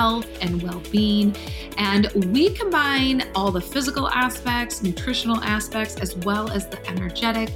[0.00, 1.36] health and well being.
[1.76, 7.50] And we combine all the physical aspects, nutritional aspects, as well as the energetic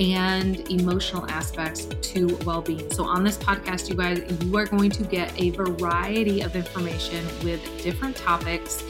[0.00, 2.90] and emotional aspects to well being.
[2.90, 7.24] So, on this podcast, you guys, you are going to get a variety of information
[7.44, 8.82] with different topics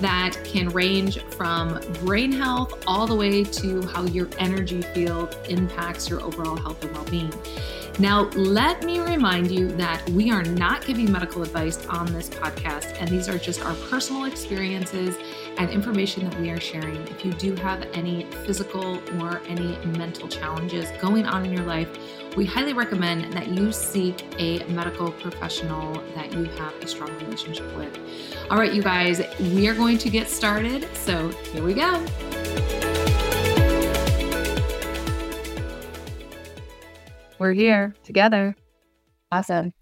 [0.00, 6.10] that can range from brain health all the way to how your energy field impacts
[6.10, 7.32] your overall health and well being.
[8.00, 12.96] Now, let me remind you that we are not giving medical advice on this podcast,
[12.98, 15.18] and these are just our personal experiences
[15.58, 16.96] and information that we are sharing.
[17.08, 21.90] If you do have any physical or any mental challenges going on in your life,
[22.38, 27.76] we highly recommend that you seek a medical professional that you have a strong relationship
[27.76, 27.98] with.
[28.48, 30.88] All right, you guys, we are going to get started.
[30.96, 32.02] So here we go.
[37.40, 38.54] We're here together.
[39.32, 39.72] Awesome.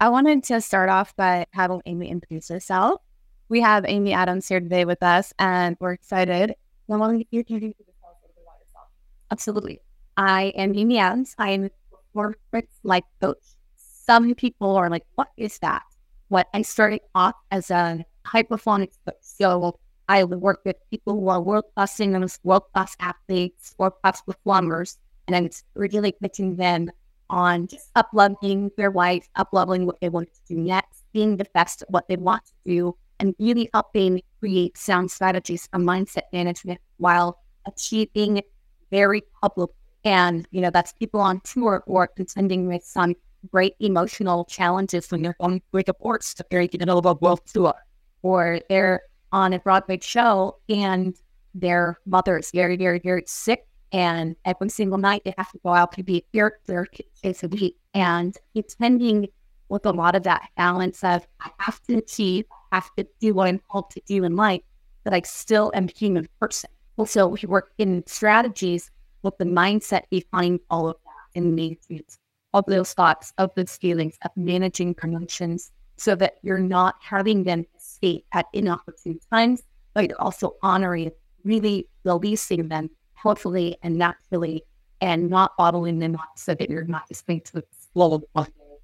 [0.00, 3.00] I wanted to start off by having Amy introduce herself.
[3.48, 6.54] We have Amy Adams here today with us, and we're excited.
[6.88, 8.86] I want to you introduce yourself about yourself.
[9.32, 9.80] Absolutely.
[10.16, 11.34] I am Amy Adams.
[11.36, 11.70] I am a
[12.12, 13.42] corporate life coach.
[13.74, 15.82] Some people are like, "What is that?"
[16.28, 19.16] What I started off as a high performance coach.
[19.20, 24.22] So I work with people who are world class singers, world class athletes, world class
[24.22, 26.88] performers, and I'm really coaching them
[27.30, 31.36] on just up leveling their life, up leveling what they want to do next, being
[31.36, 35.78] the best at what they want to do, and really helping create sound strategies for
[35.78, 38.42] mindset management while achieving
[38.90, 39.70] very public.
[40.04, 43.14] And, you know, that's people on tour or contending with some
[43.50, 47.74] great emotional challenges when they're going through divorce to very get over world tour,
[48.22, 51.16] or they're on a Broadway show and
[51.54, 55.70] their mother is very, very, very sick and every single night they have to go
[55.70, 56.86] out to be their their
[57.22, 57.76] case a week.
[57.94, 59.28] And it's ending
[59.68, 63.34] with a lot of that balance of I have to achieve, I have to do
[63.34, 64.62] what I'm called to do in life,
[65.04, 66.70] but I still am a human person.
[67.06, 68.90] So we work in strategies
[69.22, 72.18] with the mindset behind all of that and maintenance
[72.52, 77.64] of those thoughts, of those feelings, of managing emotions so that you're not having them
[77.76, 79.62] escape at inopportune times,
[79.94, 81.10] but you're also honoring,
[81.44, 82.90] really releasing them
[83.22, 84.64] hopefully and naturally
[85.00, 88.22] and not bottling them up so that you're not just going to explode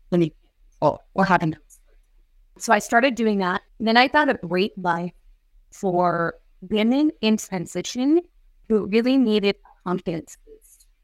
[0.09, 0.31] when you
[0.81, 1.81] or, having those.
[2.59, 3.63] So I started doing that.
[3.79, 5.13] And then I thought a great life
[5.73, 8.21] for women in transition
[8.69, 10.37] who really needed confidence.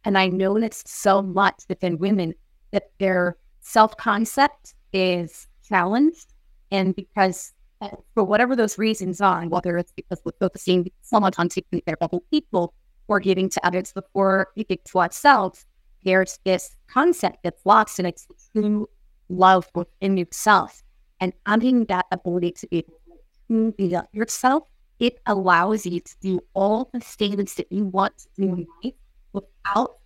[0.04, 2.34] And I noticed so much within women
[2.70, 6.32] that their self concept is challenged.
[6.70, 11.34] And because uh, for whatever those reasons are, whether it's because we're focusing so much
[11.38, 12.74] on taking care of other people
[13.08, 15.66] or giving to others before giving to ourselves,
[16.04, 18.88] there's this concept that's lost and it's true
[19.28, 20.82] love within yourself.
[21.20, 24.64] And having that ability to be able to love yourself,
[24.98, 28.94] it allows you to do all the things that you want to do in life
[29.32, 29.98] without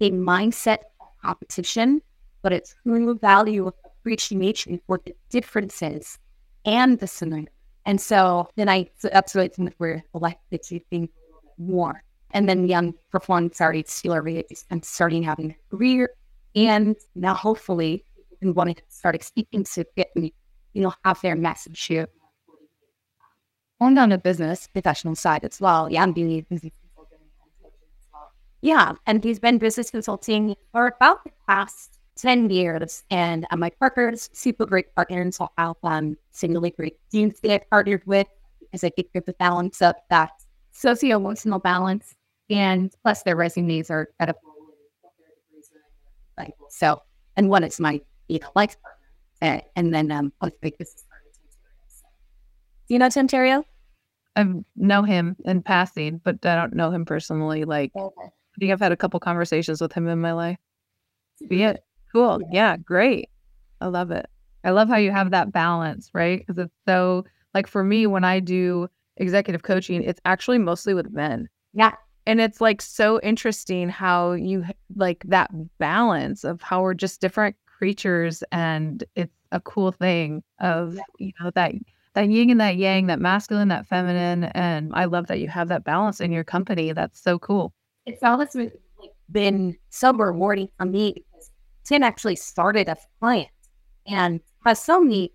[0.00, 2.02] a mindset of competition,
[2.42, 6.18] but a true value of appreciation for the differences
[6.64, 7.50] and the similarity.
[7.86, 11.10] And so then I, so that's really where I like that you think
[11.58, 12.02] more
[12.34, 12.92] and then young
[13.60, 14.22] artists feel are
[14.68, 16.10] and starting having a career.
[16.56, 18.04] And now hopefully
[18.42, 20.34] we want to start speaking to get me,
[20.74, 22.08] you know, have their message here.
[23.80, 25.90] And on the business professional side as well.
[25.90, 26.72] Yeah, I'm well.
[28.62, 33.04] Yeah, and he's been business consulting for about the past 10 years.
[33.10, 35.36] And uh, my partner's super great partners.
[35.36, 38.26] So I'll um, singularly great teams that I've partnered with
[38.72, 40.30] as I get the balance of that
[40.72, 42.14] socio emotional balance
[42.50, 44.34] and plus their resumes are at a
[46.68, 47.00] so
[47.36, 49.06] and one is my you know life partner
[49.40, 51.34] and, and then um I think this is part of
[51.88, 52.06] so.
[52.88, 53.64] Do you know Ontario?
[54.36, 57.64] I know him in passing, but I don't know him personally.
[57.64, 58.24] Like okay.
[58.26, 60.58] I think I've had a couple conversations with him in my life.
[61.40, 61.76] Yeah,
[62.12, 62.40] cool.
[62.50, 63.28] Yeah, great.
[63.80, 64.26] I love it.
[64.64, 66.40] I love how you have that balance, right?
[66.44, 68.88] Because it's so like for me when I do
[69.18, 71.48] executive coaching, it's actually mostly with men.
[71.72, 71.92] Yeah
[72.26, 74.64] and it's like so interesting how you
[74.96, 80.98] like that balance of how we're just different creatures and it's a cool thing of
[81.18, 81.72] you know that
[82.14, 85.68] that yin and that yang that masculine that feminine and i love that you have
[85.68, 87.72] that balance in your company that's so cool
[88.06, 88.72] it's always like
[89.30, 91.50] been so rewarding for me because
[91.84, 93.48] tim actually started as a client
[94.06, 95.32] and has so many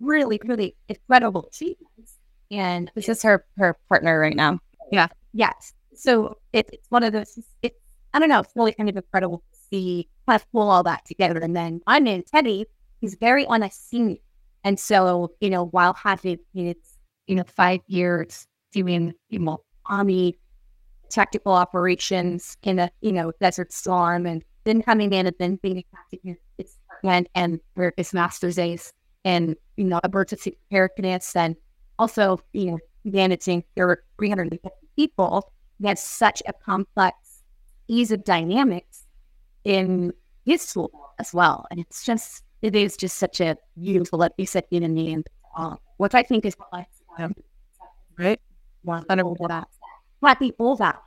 [0.00, 2.16] really, really incredible achievements.
[2.50, 4.58] And this is her her partner right now.
[4.90, 5.08] Yeah.
[5.32, 5.72] Yes.
[6.00, 7.38] So it, it's one of those.
[7.62, 7.78] It's
[8.14, 8.40] I don't know.
[8.40, 11.38] It's really kind of incredible to see kind of pull all that together.
[11.38, 12.66] And then my man Teddy,
[13.00, 14.18] he's very unassuming,
[14.64, 16.76] and so you know while having his
[17.26, 20.38] you know five years doing you know army
[21.10, 25.78] tactical operations in a you know desert storm and then coming in and then being
[25.78, 26.76] a captain his
[27.34, 28.92] and where his master's ace
[29.24, 31.56] and you know emergency preparedness and
[31.98, 37.16] also you know managing there were 350 people that's such a complex
[37.88, 39.04] ease of dynamics
[39.64, 40.12] in
[40.44, 41.66] his school as well.
[41.70, 45.26] And it's just it is just such a beautiful like you said in the end
[45.56, 46.86] um, which i think is what
[47.18, 47.34] um,
[48.18, 48.40] right.
[48.82, 49.68] One that
[50.20, 50.98] but the old balance.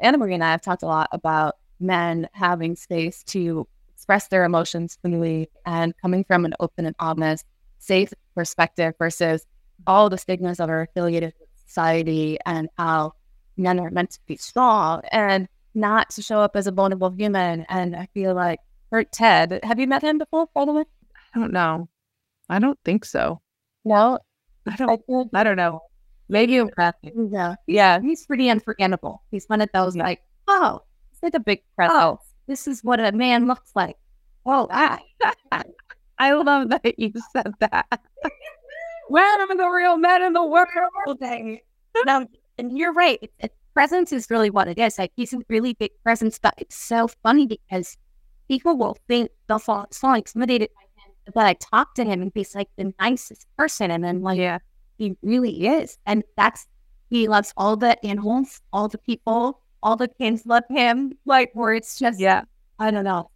[0.00, 4.44] Anna Marie and I have talked a lot about men having space to express their
[4.44, 7.44] emotions freely and coming from an open and honest,
[7.78, 9.46] safe perspective versus
[9.86, 13.12] all the stigmas that are affiliated with society and how
[13.58, 17.66] men are meant to be strong and not to show up as a vulnerable human.
[17.68, 18.60] And I feel like
[18.90, 20.84] for Ted, have you met him before, by the way?
[21.34, 21.88] I don't know.
[22.48, 23.40] I don't think so.
[23.84, 24.18] No,
[24.66, 25.02] I don't.
[25.34, 25.80] I, I don't know.
[26.28, 26.62] Maybe.
[27.30, 27.54] Yeah.
[27.66, 28.00] Yeah.
[28.00, 29.22] He's pretty unforgettable.
[29.30, 30.82] He's one of those like, oh,
[31.12, 31.98] it's like a big presence.
[31.98, 33.96] Oh, this is what a man looks like.
[34.46, 35.62] Oh, I, ah.
[36.18, 38.00] I love that you said that.
[39.08, 40.66] when am the real men in the world?
[42.06, 42.26] no,
[42.58, 43.18] and you're right.
[43.22, 44.98] It, it, presence is really what it is.
[44.98, 47.96] Like he's a really big presence, but it's so funny because
[48.48, 51.32] people will think they'll fall, fall intimidated by him.
[51.32, 53.90] But I talk to him and he's like the nicest person.
[53.92, 54.58] And then like, yeah
[54.98, 55.96] he really is.
[56.04, 56.66] And that's,
[57.08, 61.12] he loves all the animals, all the people, all the kids love him.
[61.24, 62.42] Like, where it's just, yeah,
[62.78, 63.30] I don't know.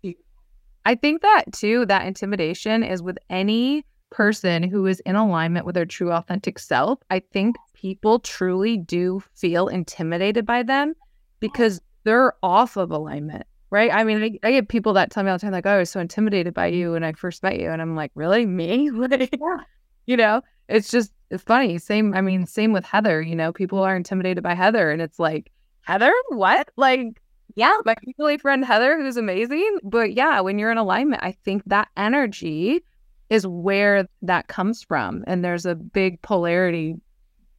[0.85, 5.75] I think that too, that intimidation is with any person who is in alignment with
[5.75, 7.01] their true authentic self.
[7.11, 10.95] I think people truly do feel intimidated by them
[11.41, 13.93] because they're off of alignment, right?
[13.93, 15.79] I mean, I, I get people that tell me all the time, like, oh, I
[15.79, 17.71] was so intimidated by you when I first met you.
[17.71, 18.47] And I'm like, really?
[18.47, 18.91] Me?
[19.11, 19.57] yeah.
[20.07, 21.79] You know, it's just it's funny.
[21.79, 23.23] Same, I mean, same with Heather.
[23.23, 25.51] You know, people are intimidated by Heather, and it's like,
[25.81, 26.69] Heather, what?
[26.77, 27.21] Like,
[27.55, 29.79] yeah, my family friend Heather, who's amazing.
[29.83, 32.83] But yeah, when you're in alignment, I think that energy
[33.33, 36.97] is where that comes from, and there's a big polarity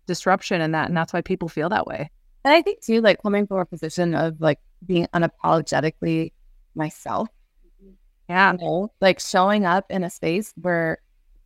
[0.06, 2.12] disruption in that, and that's why people feel that way.
[2.46, 6.32] And I think too, like coming from a position of like being unapologetically
[6.76, 7.28] myself.
[8.30, 8.52] Yeah.
[8.52, 11.00] You know, like showing up in a space where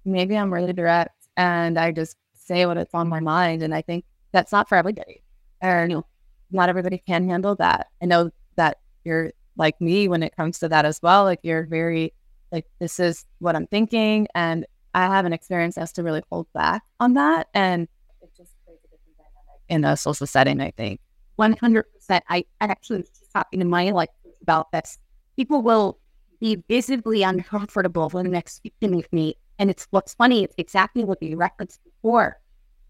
[0.04, 3.64] maybe I'm really direct and I just say what it's on my mind.
[3.64, 4.04] And I think
[4.34, 5.24] that's not for everybody.
[5.62, 6.06] And you know,
[6.52, 7.88] not everybody can handle that.
[8.02, 11.24] I know that you're like me when it comes to that as well.
[11.24, 12.14] Like you're very
[12.52, 16.84] like this is what I'm thinking, and I haven't experienced us to really hold back
[17.00, 17.48] on that.
[17.54, 17.88] And
[18.22, 20.62] it just creates a different dynamic in a social setting.
[20.62, 21.00] I think
[21.36, 21.84] 100.
[21.94, 24.10] percent I actually was just talking to my like
[24.42, 24.98] about this.
[25.36, 26.00] People will
[26.40, 31.22] be visibly uncomfortable when they're speaking with me and it's what's funny, it's exactly what
[31.22, 32.40] you referenced before,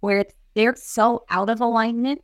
[0.01, 2.21] where it's, they're so out of alignment.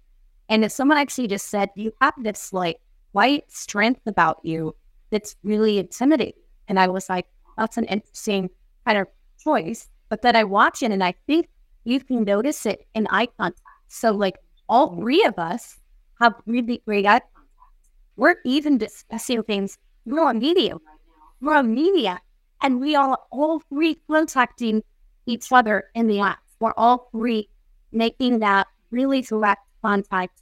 [0.49, 2.77] And if someone actually just said, You have this like
[3.13, 4.75] white strength about you
[5.11, 6.33] that's really intimidating.
[6.67, 7.27] And I was like,
[7.57, 8.49] That's an interesting
[8.85, 9.07] kind of
[9.39, 9.89] choice.
[10.09, 11.49] But then I watch it and I think
[11.83, 13.61] you can notice it in eye contact.
[13.87, 14.37] So, like,
[14.69, 15.79] all three of us
[16.21, 17.89] have really great eye contact.
[18.15, 19.77] We're even discussing things.
[20.05, 21.23] We're on media right now.
[21.41, 22.21] We're on media
[22.61, 24.83] and we are all three contacting
[25.25, 26.39] each other in the app.
[26.59, 27.49] We're all three
[27.91, 30.41] making that really direct contact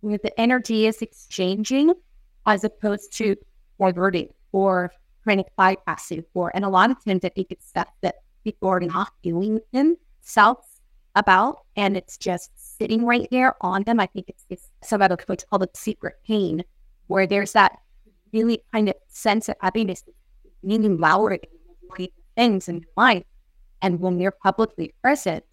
[0.00, 1.94] where the energy is exchanging
[2.46, 3.36] as opposed to
[3.78, 4.92] diverting or
[5.26, 6.50] to bypassing for.
[6.54, 10.80] And a lot of times I think it's stuff that people are not feeling themselves
[11.14, 14.00] about and it's just sitting right there on them.
[14.00, 16.64] I think it's, it's some other coach called it secret pain,
[17.06, 17.78] where there's that
[18.32, 20.02] really kind of sense of happiness
[20.62, 21.38] really loud
[22.36, 23.24] things in life.
[23.82, 25.44] And when you're publicly present,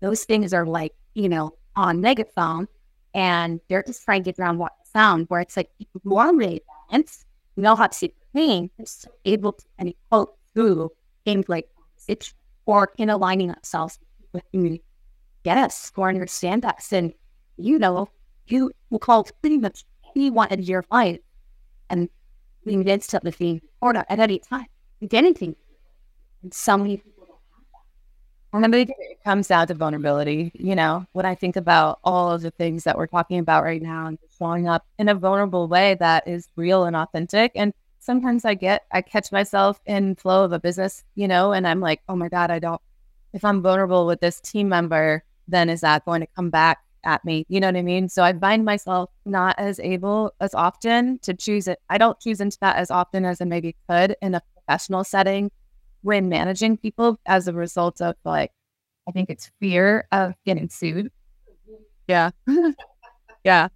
[0.00, 2.68] those things are like, you know, on megaphone
[3.14, 6.62] and they're just trying to around what sound where it's like you are really
[7.56, 7.94] know how to
[8.34, 10.90] pain, and still able to of quote through
[11.24, 11.68] things like
[12.08, 12.34] it's
[12.66, 13.98] or in aligning ourselves
[14.32, 14.82] with community.
[15.44, 16.92] Get us or understand us.
[16.92, 17.12] And
[17.56, 18.08] you know,
[18.46, 21.18] you will call pretty much anyone in your life
[21.90, 22.08] and
[22.64, 24.66] we can instantly feel or at any time
[25.12, 25.56] anything.
[26.42, 27.78] And so many people don't have that.
[28.52, 30.52] And I think it comes down to vulnerability.
[30.54, 33.80] You know, when I think about all of the things that we're talking about right
[33.80, 37.52] now and showing up in a vulnerable way that is real and authentic.
[37.54, 41.66] And sometimes I get, I catch myself in flow of a business, you know, and
[41.66, 42.80] I'm like, oh my God, I don't,
[43.32, 47.24] if I'm vulnerable with this team member, then is that going to come back at
[47.24, 47.46] me?
[47.48, 48.08] You know what I mean?
[48.08, 51.80] So I find myself not as able as often to choose it.
[51.88, 55.50] I don't choose into that as often as I maybe could in a professional setting
[56.02, 58.52] when managing people as a result of like,
[59.08, 61.10] I think it's fear of getting sued.
[62.06, 62.30] Yeah.
[63.44, 63.68] yeah.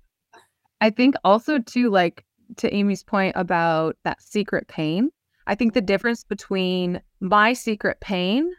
[0.80, 2.24] I think also too, like
[2.58, 5.10] to Amy's point about that secret pain,
[5.46, 8.52] I think the difference between my secret pain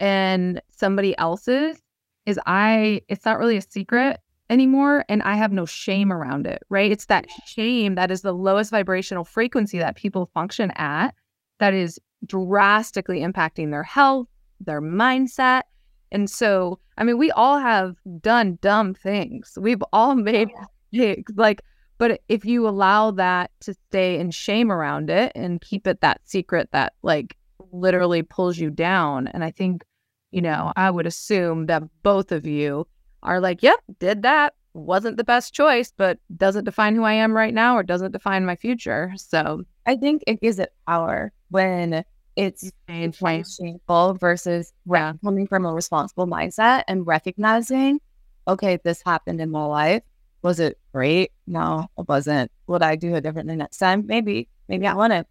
[0.00, 1.78] and somebody else's
[2.26, 6.62] is I it's not really a secret anymore and I have no shame around it,
[6.68, 6.92] right?
[6.92, 11.14] It's that shame that is the lowest vibrational frequency that people function at
[11.58, 14.28] that is drastically impacting their health,
[14.60, 15.62] their mindset.
[16.10, 19.56] And so, I mean, we all have done dumb things.
[19.60, 20.48] We've all made
[20.92, 21.32] mistakes.
[21.36, 21.62] Like,
[21.98, 26.20] but if you allow that to stay in shame around it and keep it that
[26.24, 27.36] secret that like
[27.72, 29.26] literally pulls you down.
[29.28, 29.84] And I think,
[30.30, 32.86] you know, I would assume that both of you
[33.22, 34.54] are like, yep, did that.
[34.74, 38.46] Wasn't the best choice, but doesn't define who I am right now or doesn't define
[38.46, 39.12] my future.
[39.16, 42.04] So I think it gives it power when
[42.36, 45.14] it's shameful versus yeah.
[45.24, 47.98] coming from a responsible mindset and recognizing,
[48.46, 50.02] okay, this happened in my life.
[50.42, 51.32] Was it great?
[51.46, 52.52] No, it wasn't.
[52.66, 54.06] Would I do it differently next time?
[54.06, 54.46] Maybe.
[54.68, 55.24] Maybe I want to.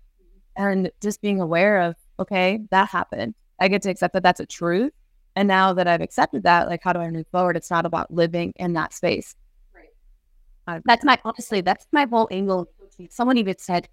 [0.56, 3.36] And just being aware of, okay, that happened.
[3.60, 4.92] I get to accept that that's a truth.
[5.36, 7.58] And now that I've accepted that, like, how do I move forward?
[7.58, 9.36] It's not about living in that space.
[10.68, 10.82] Right.
[10.84, 12.68] that's my, honestly, that's my whole angle.
[13.12, 13.88] Someone even said,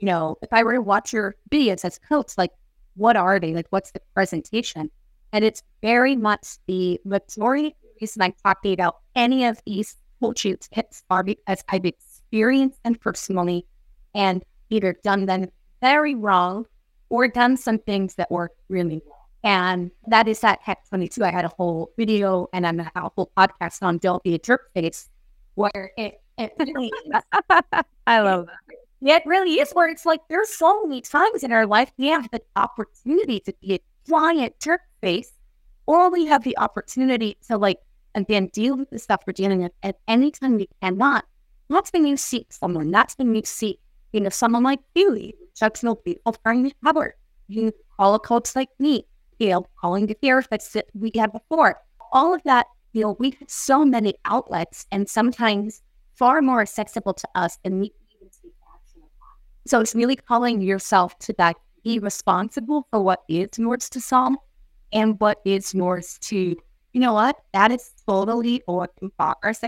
[0.00, 2.52] you know, if I were to watch your videos as coach, like,
[2.96, 3.54] what are they?
[3.54, 4.90] Like, what's the presentation?
[5.32, 11.04] And it's very much the majority reason I'm talking about any of these coaching tips
[11.10, 13.66] are because I've experienced them personally
[14.14, 15.48] and either done them
[15.80, 16.66] very wrong
[17.10, 19.28] or done some things that work really well.
[19.42, 21.24] And that is that Catch 22.
[21.24, 24.72] I had a whole video and I'm a whole podcast on Don't Be a Jerk
[24.74, 25.08] Face
[25.54, 26.52] where it, it
[28.06, 28.79] I love that.
[29.00, 32.08] Yeah, it really is where it's like there's so many times in our life we
[32.08, 35.32] have the opportunity to be a giant jerk face,
[35.86, 37.78] or we have the opportunity to like
[38.14, 41.24] again deal with the stuff we're dealing with at any time we cannot.
[41.70, 42.90] That's when you seek someone.
[42.90, 43.80] That's when you seek,
[44.12, 44.80] you know, someone like
[45.54, 47.14] Chuck's no people to cover.
[47.48, 49.06] You call a coach like me,
[49.38, 51.80] you know, calling the therapist that we had before.
[52.12, 55.80] All of that, you know, we have so many outlets and sometimes
[56.14, 57.92] far more accessible to us than we
[59.70, 64.34] so it's really calling yourself to that be responsible for what is yours to solve
[64.92, 66.56] and what is yours to,
[66.92, 69.12] you know what, that is totally a work in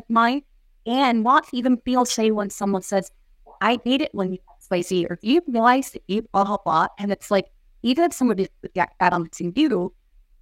[0.08, 0.42] mine.
[0.86, 3.12] And not even feel shame when someone says,
[3.60, 6.88] I need it when you spicy or you realize that you blah blah blah.
[6.98, 7.46] And it's like
[7.84, 9.94] even if somebody get that onto you,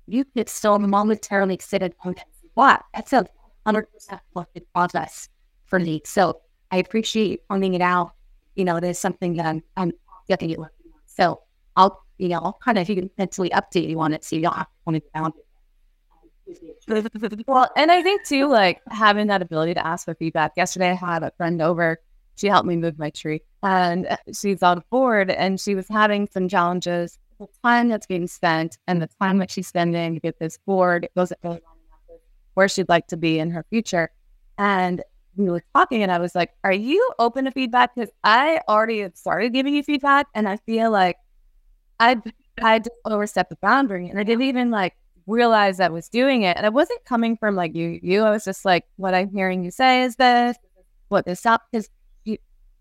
[0.06, 2.16] you could still momentarily sit at and
[2.54, 2.82] what?
[2.94, 3.26] That's a
[3.66, 4.22] hundred percent
[4.72, 5.28] process
[5.66, 6.00] for me.
[6.06, 6.40] So
[6.70, 8.12] I appreciate pointing it out
[8.54, 9.92] you know, there's something that I'm, I'm
[10.28, 10.68] getting on.
[11.06, 11.42] So
[11.76, 14.54] I'll, you know, I'll kind of you mentally update you on it so you don't
[14.54, 15.32] have to point it down.
[17.46, 20.52] well, and I think too, like having that ability to ask for feedback.
[20.56, 21.98] Yesterday, I had a friend over.
[22.36, 26.48] She helped me move my tree, and she's on board, and she was having some
[26.48, 27.18] challenges.
[27.38, 31.04] The time that's being spent and the time that she's spending to get this board
[31.04, 31.32] it goes
[32.54, 34.10] where she'd like to be in her future.
[34.58, 35.02] And
[35.44, 37.94] we were talking and I was like, Are you open to feedback?
[37.94, 41.16] Because I already started giving you feedback and I feel like
[41.98, 42.16] I
[42.62, 44.94] I just overstepped the boundary and I didn't even like
[45.26, 46.56] realize I was doing it.
[46.56, 48.22] And I wasn't coming from like you, you.
[48.22, 50.56] I was just like, what I'm hearing you say is this,
[51.08, 51.88] what this up because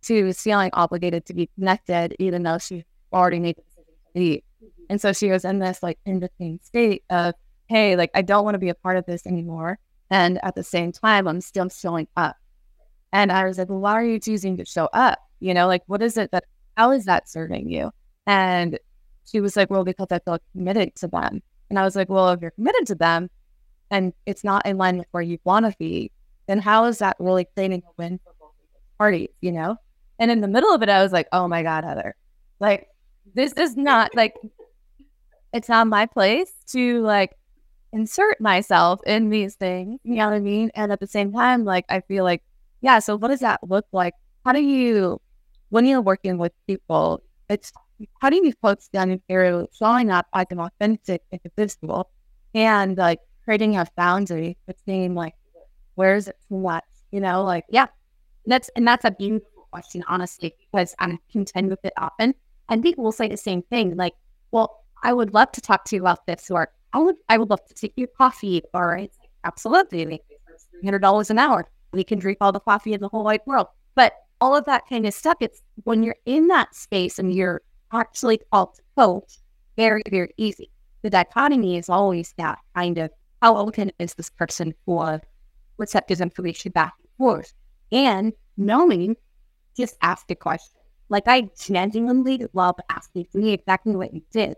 [0.02, 4.20] she was feeling obligated to be connected, even though she already made the decision to
[4.20, 4.42] leave.
[4.90, 7.36] And so she was in this like in between state of,
[7.68, 9.78] hey, like I don't want to be a part of this anymore.
[10.10, 12.36] And at the same time, I'm still showing up.
[13.12, 15.20] And I was like, well, why are you choosing to show up?
[15.40, 16.46] You know, like, what is it that,
[16.78, 17.92] how is that serving you?
[18.28, 18.78] And
[19.26, 21.42] she was like, well, because I feel committed to them.
[21.70, 23.30] And I was like, well, if you're committed to them
[23.92, 26.12] and it's not in line with where you want to be,
[26.48, 28.52] then how is that really creating a win for both
[28.98, 29.78] parties, you know?
[30.20, 32.16] And in the middle of it, I was like, oh my God, Heather,
[32.60, 32.88] like,
[33.34, 34.36] this is not like,
[35.54, 37.36] it's not my place to like
[37.94, 40.00] insert myself in these things.
[40.04, 40.72] You know what I mean?
[40.76, 42.44] And at the same time, like, I feel like
[42.82, 43.00] yeah.
[43.00, 44.14] So what does that look like?
[44.46, 45.20] How do you,
[45.70, 47.72] when you're working with people, it's
[48.22, 52.10] how do you focus down area showing up like an authentic individual
[52.56, 55.34] and like creating a boundary between like
[55.96, 56.86] where is it too much?
[57.12, 57.88] You know, like yeah.
[58.46, 62.34] That's and that's a beautiful question, honestly, because I'm contend with it often.
[62.70, 64.14] And people will say the same thing, like,
[64.52, 67.50] well, I would love to talk to you about this or I would, I would
[67.50, 68.64] love to take your coffee.
[68.74, 70.06] Or it's like, absolutely.
[70.08, 71.70] Three hundred dollars an hour.
[71.92, 73.68] We can drink all the coffee in the whole wide world.
[73.96, 75.38] But all of that kind of stuff.
[75.40, 79.38] It's when you're in that space and you're actually called to coach,
[79.76, 80.70] very, very easy.
[81.02, 85.22] The dichotomy is always that kind of how open is this person for
[85.78, 87.54] receptive information back and forth?
[87.92, 89.16] And knowing,
[89.78, 90.82] just ask a question.
[91.08, 94.56] Like I genuinely love asking me exactly what you did.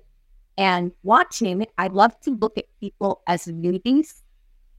[0.57, 4.21] And watching, I love to look at people as movies.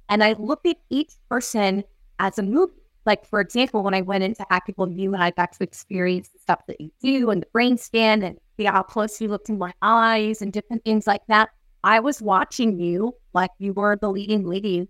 [0.09, 1.85] And I look at each person
[2.23, 2.73] as a movie.
[3.05, 4.47] Like, for example, when I went into
[4.79, 8.23] View and I got to experience the stuff that you do and the brain scan
[8.23, 11.51] and see how close you looked in my eyes and different things like that,
[11.83, 14.89] I was watching you like you were the leading lady.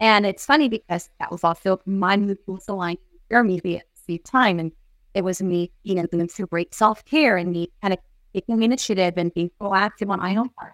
[0.00, 2.98] And it's funny because that was also my mood was aligned
[3.30, 4.58] your movie at the time.
[4.58, 4.72] And
[5.14, 8.00] it was me, you know, doing some great self care and me kind of
[8.34, 10.72] taking initiative and being proactive on my own part.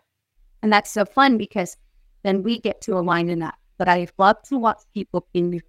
[0.63, 1.77] And that's so fun because
[2.23, 3.57] then we get to align in that.
[3.79, 5.61] But I love to watch people in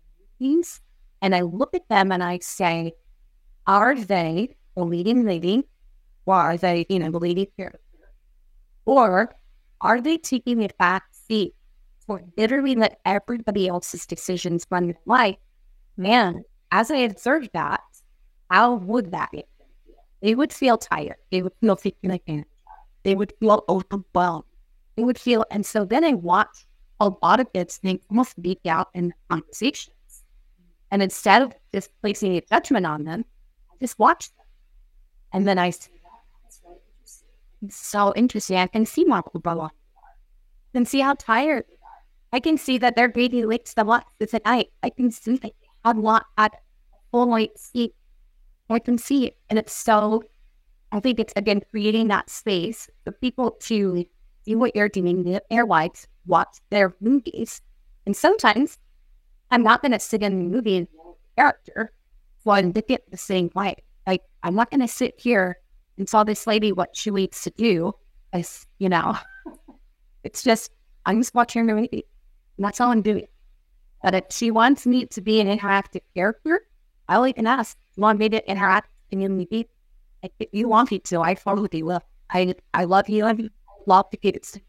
[1.21, 2.93] and I look at them and I say,
[3.67, 5.67] are they the leading lady?
[6.25, 7.79] Or are they, you know, the leading character?
[8.85, 9.35] Or
[9.81, 11.53] are they taking a back seat
[12.05, 15.37] for literally let everybody else's decisions run their life?
[15.97, 17.81] Man, as I observed that,
[18.49, 19.43] how would that be?
[20.21, 21.17] They would feel tired.
[21.31, 22.47] They would feel taken advantage
[23.03, 24.45] They would feel overwhelmed.
[24.95, 26.67] They would feel, and so then I watch
[26.99, 29.93] a lot of kids think almost leak out in conversation
[30.91, 33.25] and instead of just placing a judgment on them,
[33.71, 34.45] I just watch them.
[35.33, 35.89] And then I see
[36.65, 37.27] interesting.
[37.63, 38.57] It's so interesting.
[38.57, 39.71] I can see my people
[40.73, 41.65] can see how tired.
[42.33, 44.67] I can see that their baby wakes them up at night.
[44.83, 46.51] I can see that they have not had
[47.11, 47.93] full night sleep.
[48.69, 49.37] I can see it.
[49.49, 50.23] And it's so,
[50.91, 54.05] I think it's again creating that space for people to
[54.45, 57.61] see what you're doing, their wives, watch their movies.
[58.05, 58.77] And sometimes
[59.51, 60.87] I'm not going to sit in the movie and
[61.35, 61.91] character
[62.43, 63.75] one to get the same way.
[64.07, 65.57] Like, I'm not going to sit here
[65.97, 67.93] and tell this lady what she needs to do.
[68.33, 69.17] As you know,
[70.23, 70.71] it's just,
[71.05, 72.05] I'm just watching the movie.
[72.57, 73.27] And that's all I'm doing.
[74.01, 76.61] But if she wants me to be an interactive character,
[77.09, 79.69] I'll even ask, you want me to interact in the movie?
[80.23, 82.01] If you want me to, I totally will.
[82.29, 83.25] I, I love you.
[83.25, 83.35] I
[83.85, 84.61] love to get it to.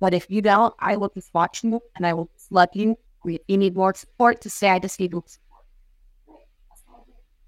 [0.00, 2.96] But if you don't, I will just watch you and I will just love you
[3.24, 5.50] we, you need more support to say, I just need more support.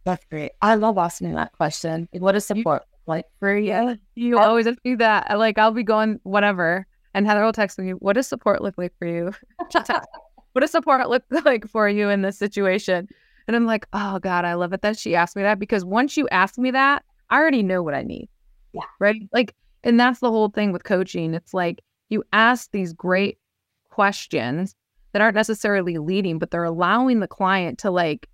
[0.05, 0.53] That's great.
[0.61, 2.09] I love asking that question.
[2.13, 3.99] What is support you, like for you?
[4.15, 4.43] You oh.
[4.43, 5.39] always ask me that.
[5.39, 8.93] Like I'll be going whatever, and Heather will text me, "What does support look like
[8.99, 9.33] for you?
[9.59, 13.09] what does support look like for you in this situation?"
[13.47, 16.17] And I'm like, "Oh God, I love it that she asked me that because once
[16.17, 18.29] you ask me that, I already know what I need."
[18.73, 18.83] Yeah.
[18.99, 19.23] Right.
[19.33, 19.55] Like,
[19.85, 21.35] and that's the whole thing with coaching.
[21.35, 23.39] It's like you ask these great
[23.91, 24.75] questions
[25.13, 28.29] that aren't necessarily leading, but they're allowing the client to like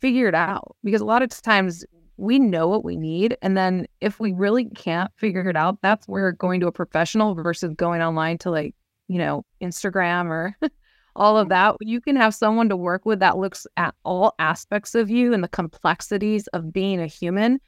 [0.00, 0.76] figure it out.
[0.84, 1.84] Because a lot of times
[2.16, 3.36] we know what we need.
[3.42, 7.34] And then if we really can't figure it out, that's where going to a professional
[7.34, 8.74] versus going online to like,
[9.08, 10.56] you know, Instagram or
[11.16, 11.76] all of that.
[11.80, 15.44] You can have someone to work with that looks at all aspects of you and
[15.44, 17.60] the complexities of being a human.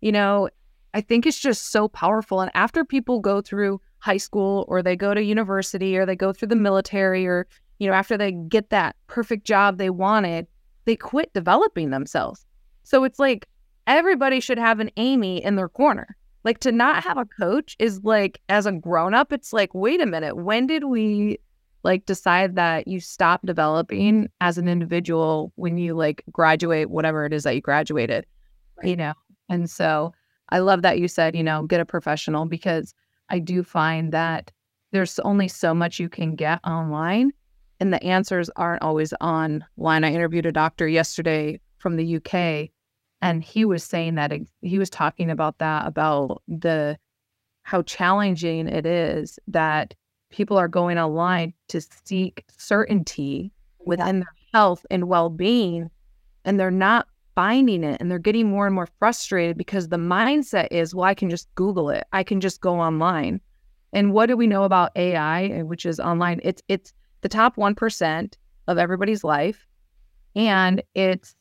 [0.00, 0.48] You know,
[0.94, 2.40] I think it's just so powerful.
[2.40, 6.32] And after people go through high school or they go to university or they go
[6.32, 7.46] through the military or
[7.78, 10.46] you know, after they get that perfect job they wanted,
[10.84, 12.44] they quit developing themselves.
[12.82, 13.46] So it's like
[13.86, 16.16] everybody should have an Amy in their corner.
[16.44, 20.00] Like to not have a coach is like, as a grown up, it's like, wait
[20.00, 21.38] a minute, when did we
[21.82, 27.32] like decide that you stop developing as an individual when you like graduate, whatever it
[27.32, 28.26] is that you graduated,
[28.78, 28.88] right.
[28.88, 29.12] you know?
[29.48, 30.12] And so
[30.50, 32.94] I love that you said, you know, get a professional because
[33.28, 34.52] I do find that
[34.92, 37.32] there's only so much you can get online
[37.80, 39.64] and the answers aren't always online.
[40.04, 42.70] I interviewed a doctor yesterday from the UK,
[43.22, 46.98] and he was saying that he was talking about that about the
[47.62, 49.94] how challenging it is that
[50.30, 53.50] people are going online to seek certainty
[53.84, 55.90] within their health and well-being
[56.44, 60.68] and they're not finding it and they're getting more and more frustrated because the mindset
[60.70, 62.04] is well i can just google it.
[62.12, 63.40] I can just go online.
[63.92, 66.40] And what do we know about ai eh, which is online?
[66.42, 66.92] It's it's
[67.26, 68.34] the top 1%
[68.68, 69.66] of everybody's life.
[70.36, 71.34] And it's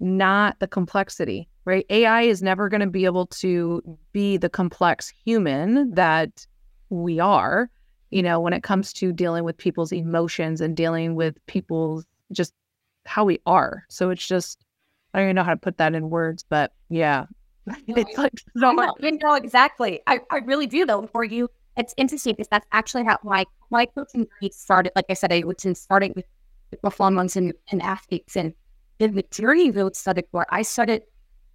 [0.00, 1.86] not the complexity, right?
[1.90, 6.44] AI is never going to be able to be the complex human that
[6.90, 7.70] we are,
[8.10, 12.52] you know, when it comes to dealing with people's emotions and dealing with people's just
[13.06, 13.84] how we are.
[13.88, 14.64] So it's just,
[15.14, 17.26] I don't even know how to put that in words, but yeah.
[17.86, 18.90] it's like so much.
[19.00, 20.00] Know exactly.
[20.08, 21.48] I, I really do though for you
[21.78, 24.92] it's interesting because that's actually how my my coaching started.
[24.96, 26.26] Like I said, I was in starting with
[26.82, 28.54] performance and, and athletes, and
[28.98, 31.02] then the journey really started where I started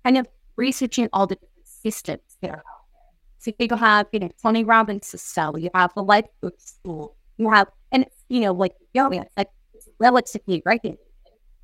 [0.04, 3.04] kind of researching all the systems that are out there.
[3.40, 7.50] So you have, you know, Tony Robbins' cell, you have the life coach school, you
[7.50, 9.50] have, and you know, like yoga, it's like
[10.00, 10.98] relatively right.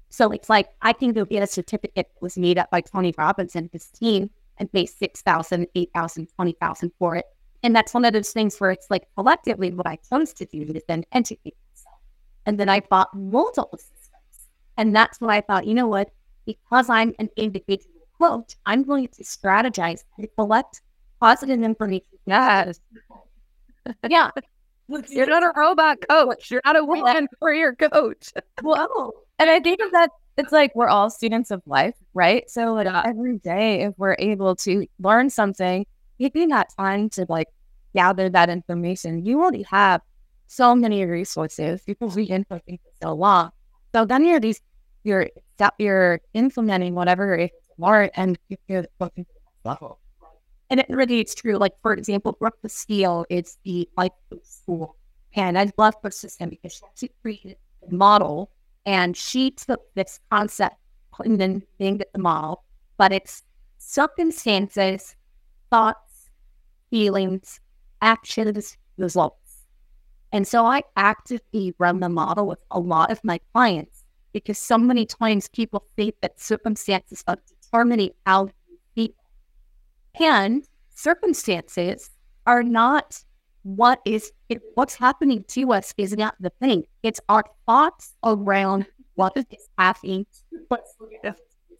[0.09, 3.13] So it's like I can go get a certificate that was made up by Tony
[3.17, 7.25] Robbins and his team and pay 6,000, 8,000, 20,000 for it.
[7.63, 10.61] And that's one of those things where it's like collectively what I chose to do
[10.73, 11.99] is then educate myself.
[12.45, 14.47] And then I bought multiple systems.
[14.77, 16.09] And that's when I thought, you know what?
[16.45, 20.81] Because I'm an individual coach, I'm going to strategize and collect
[21.19, 22.05] positive information.
[22.25, 22.79] Yes.
[24.09, 24.31] yeah.
[25.09, 26.49] You're not a robot coach.
[26.49, 28.33] You're not a woman career coach.
[28.63, 32.49] Well, and I think that it's like we're all students of life, right?
[32.49, 33.03] So like yeah.
[33.05, 35.85] every day, if we're able to learn something,
[36.19, 37.47] taking that time to like
[37.95, 40.01] gather that information, you already have
[40.47, 43.51] so many resources because we input for so long.
[43.93, 44.61] So then you're these
[45.03, 45.29] you're
[45.77, 49.31] you're implementing whatever it learn and you're the next
[49.63, 49.99] level.
[50.69, 51.57] And it really it's true.
[51.57, 54.11] Like for example, Brooke Castillo is the life
[54.43, 54.95] school.
[55.35, 58.51] And I love her system because she created a model
[58.85, 60.75] and she took this concept
[61.23, 62.63] and then named it the model,
[62.97, 63.43] but it's
[63.77, 65.15] circumstances,
[65.69, 66.08] thoughts,
[66.89, 67.59] feelings,
[68.01, 69.65] actions, results.
[70.31, 74.77] And so I actively run the model with a lot of my clients because so
[74.77, 78.49] many times people think that circumstances are determining how
[78.95, 79.09] you.
[80.19, 82.11] And circumstances
[82.45, 83.23] are not
[83.63, 86.83] what is it, what's happening to us is not the thing.
[87.03, 89.45] It's our thoughts around what is
[89.77, 90.25] happening.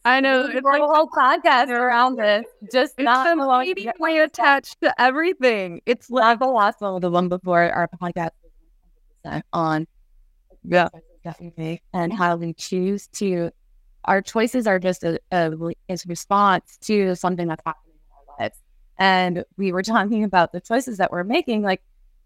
[0.06, 2.46] I know it's like a whole podcast around this.
[2.72, 5.82] Just it's not completely attached to everything.
[5.86, 8.30] It's like the last one, the one before our podcast
[9.52, 9.86] on
[10.64, 10.88] yeah
[11.24, 13.52] definitely and how we choose to
[14.06, 15.52] our choices are just a, a
[15.90, 18.58] is response to something that's happening in our lives.
[18.98, 21.62] And we were talking about the choices that we're making.
[21.62, 21.82] Like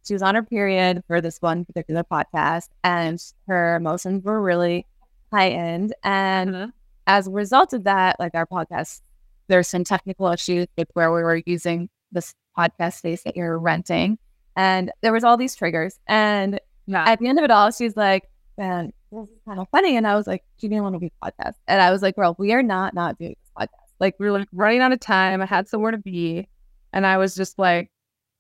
[0.06, 4.86] she was on her period for this one particular podcast, and her emotions were really
[5.32, 5.94] heightened.
[6.04, 6.68] And uh-huh
[7.08, 9.02] as a result of that, like our podcast,
[9.48, 14.18] there's some technical issues with where we were using this podcast space that you're renting.
[14.56, 16.00] And there was all these triggers.
[16.08, 17.06] And yeah.
[17.08, 18.24] at the end of it all, she's like,
[18.58, 19.98] man, this is kind of funny.
[19.98, 21.56] And I was like, she didn't want to be a podcast.
[21.68, 23.92] And I was like, well, we are not not doing this podcast.
[24.00, 25.42] Like we were like running out of time.
[25.42, 26.48] I had somewhere to be.
[26.94, 27.90] And I was just like,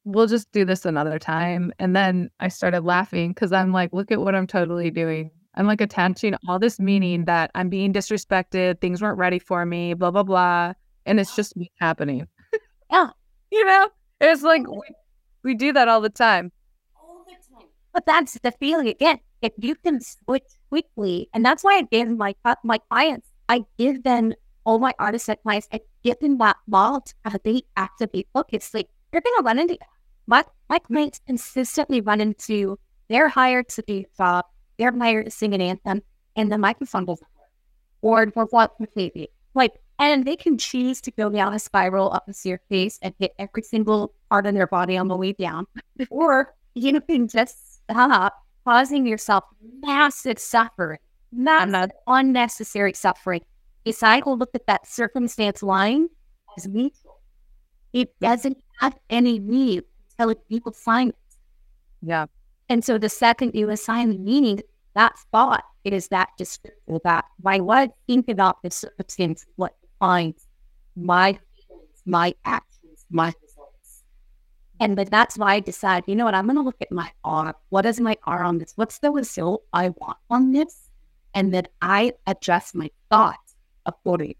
[0.05, 1.73] we'll just do this another time.
[1.79, 5.31] And then I started laughing because I'm like, look at what I'm totally doing.
[5.55, 9.93] I'm like attaching all this meaning that I'm being disrespected, things weren't ready for me,
[9.93, 10.73] blah, blah, blah.
[11.05, 12.27] And it's just me happening.
[12.91, 13.09] Yeah.
[13.51, 13.89] you know,
[14.21, 14.81] it's like we,
[15.43, 16.51] we do that all the time.
[16.95, 17.67] All the time.
[17.91, 19.17] But that's the feeling again.
[19.41, 23.63] If you can switch quickly, and that's why I give my uh, my clients, I
[23.79, 28.27] give them all my artists and clients, I give them that vault how they activate
[28.31, 28.75] focus.
[28.75, 29.79] Like you're gonna run into
[30.27, 32.77] my my clients consistently run into
[33.09, 34.45] they're hired to be job
[34.77, 36.01] they're hired to sing an anthem
[36.35, 37.19] and the microphone work.
[38.01, 39.29] Or for what completely.
[39.53, 43.33] Like, and they can choose to go down a spiral up the staircase and hit
[43.39, 45.67] every single part of their body on the way down.
[46.09, 48.33] or you can just stop,
[48.65, 49.43] causing yourself
[49.81, 50.99] massive suffering,
[51.31, 53.41] not unnecessary suffering.
[53.85, 56.07] Decide to look at that circumstance line
[56.57, 57.21] as neutral.
[57.91, 59.83] It doesn't have any need
[60.17, 61.15] until people to sign it.
[62.01, 62.25] Yeah.
[62.73, 64.59] And so the second you assign the meaning,
[64.95, 70.47] that thought is that descriptive that my what think about the circumstance, what defines
[70.95, 74.03] my feelings, my actions, my results.
[74.79, 77.55] And but that's why I decide, you know what, I'm gonna look at my R.
[77.69, 78.73] What is my R on this?
[78.75, 80.89] What's the result I want on this?
[81.35, 83.37] And then I adjust my thought
[83.85, 84.35] accordingly.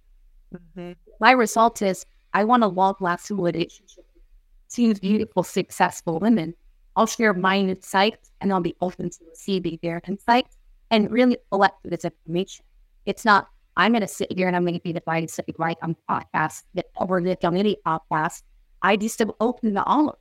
[0.56, 0.93] Mm-hmm.
[1.19, 6.56] My result is I want a long lasting relationship with two beautiful, successful women
[6.95, 10.58] I'll share my insights and I'll be open to receiving their insights
[10.91, 12.65] and really collect this information.
[13.06, 15.43] It's not, I'm going to sit here and I'm going to be the divided, say,
[15.58, 18.43] right on podcast that over the community podcast.
[18.82, 20.19] I just am open to all of it.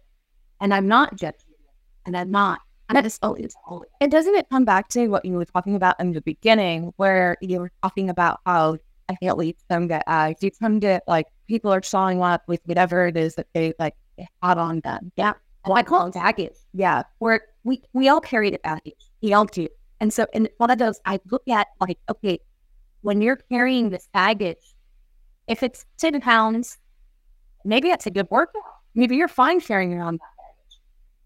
[0.61, 1.40] And I'm not judging
[2.06, 2.61] And I'm not.
[2.88, 5.74] I'm just open to all And doesn't it come back to what you were talking
[5.74, 10.04] about in the beginning, where you were talking about how I can't leave some get
[10.06, 13.74] uh, you come to like people are showing up with whatever it is that they
[13.78, 13.94] like
[14.42, 15.12] had on them.
[15.16, 15.35] Yeah.
[15.64, 16.57] Oh, I call it baggage.
[16.72, 17.03] Yeah.
[17.18, 18.94] Where we, we all carry the baggage.
[19.22, 19.68] We all do.
[20.01, 22.40] And so in one of those, I look at like, okay,
[23.03, 24.75] when you're carrying this baggage,
[25.46, 26.79] if it's 10 pounds,
[27.64, 28.62] maybe that's a good workout.
[28.94, 30.81] Maybe you're fine carrying around that baggage.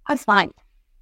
[0.09, 0.51] that's fine.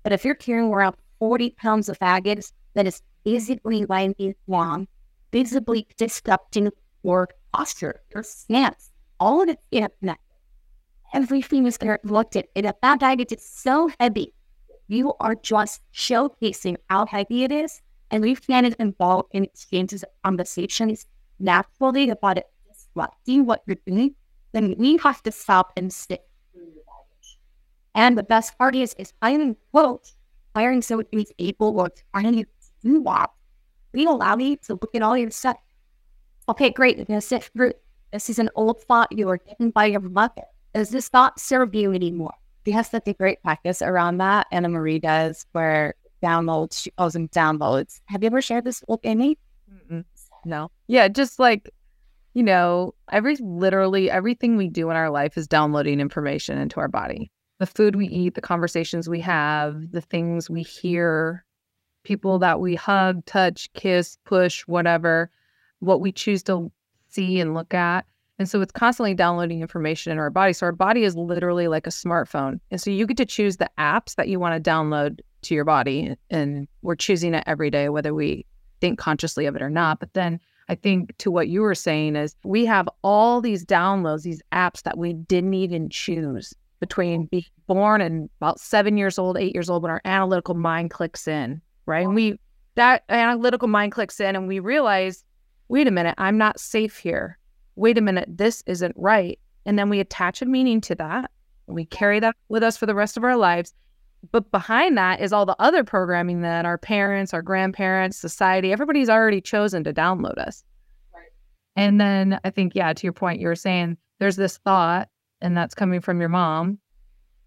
[0.03, 4.87] But if you're carrying around 40 pounds of baggage that is physically lying wrong,
[5.33, 6.71] visibly disrupting
[7.03, 10.24] your posture, your stance, all of it is connected.
[11.15, 12.49] Everything is connected.
[12.55, 14.35] And if that baggage is so heavy,
[14.89, 17.81] you are just showcasing how heavy it is.
[18.11, 21.07] And we can't involved in exchanges conversations
[21.39, 22.47] naturally about it
[22.95, 24.15] disrupting what you're doing,
[24.53, 27.39] then we have to stop and baggage.
[27.95, 30.13] And the best part is, is hiring quote,
[30.55, 32.45] hiring someone who's able or trying to
[32.83, 33.31] do that.
[33.93, 35.57] We allow you to look at all your stuff.
[36.49, 36.97] Okay, great.
[36.97, 37.73] You're going to sit through.
[38.13, 40.43] This is an old thought you were given by your mother.
[40.75, 42.35] Does this not serve you anymore?
[42.67, 44.47] We have such a great practice around that.
[44.51, 48.01] Anna Marie does where downloads, she calls them downloads.
[48.07, 49.01] Have you ever shared this with?
[49.05, 50.05] Mm-mm.
[50.45, 50.71] No.
[50.89, 51.71] Yeah, just like,
[52.33, 56.89] you know, every literally everything we do in our life is downloading information into our
[56.89, 57.31] body.
[57.61, 61.45] The food we eat, the conversations we have, the things we hear,
[62.03, 65.31] people that we hug, touch, kiss, push, whatever,
[65.79, 66.73] what we choose to
[67.09, 68.07] see and look at.
[68.39, 70.53] And so it's constantly downloading information in our body.
[70.53, 72.59] So our body is literally like a smartphone.
[72.71, 75.65] And so you get to choose the apps that you want to download to your
[75.65, 76.17] body.
[76.31, 78.45] And we're choosing it every day, whether we
[78.81, 80.01] think consciously of it or not.
[80.01, 84.23] But then I think to what you were saying is we have all these downloads,
[84.23, 89.39] these apps that we didn't even choose between being born and about seven years old,
[89.39, 92.05] eight years old, when our analytical mind clicks in, right?
[92.05, 92.39] And we,
[92.75, 95.25] that analytical mind clicks in and we realize,
[95.69, 97.39] wait a minute, I'm not safe here.
[97.77, 99.39] Wait a minute, this isn't right.
[99.67, 101.31] And then we attach a meaning to that.
[101.67, 103.73] And we carry that with us for the rest of our lives.
[104.33, 109.09] But behind that is all the other programming that our parents, our grandparents, society, everybody's
[109.09, 110.65] already chosen to download us.
[111.15, 111.25] Right.
[111.77, 115.09] And then I think, yeah, to your point, you were saying there's this thought,
[115.41, 116.79] and that's coming from your mom.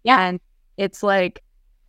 [0.04, 0.20] Yeah.
[0.20, 0.40] And
[0.76, 1.42] it's like,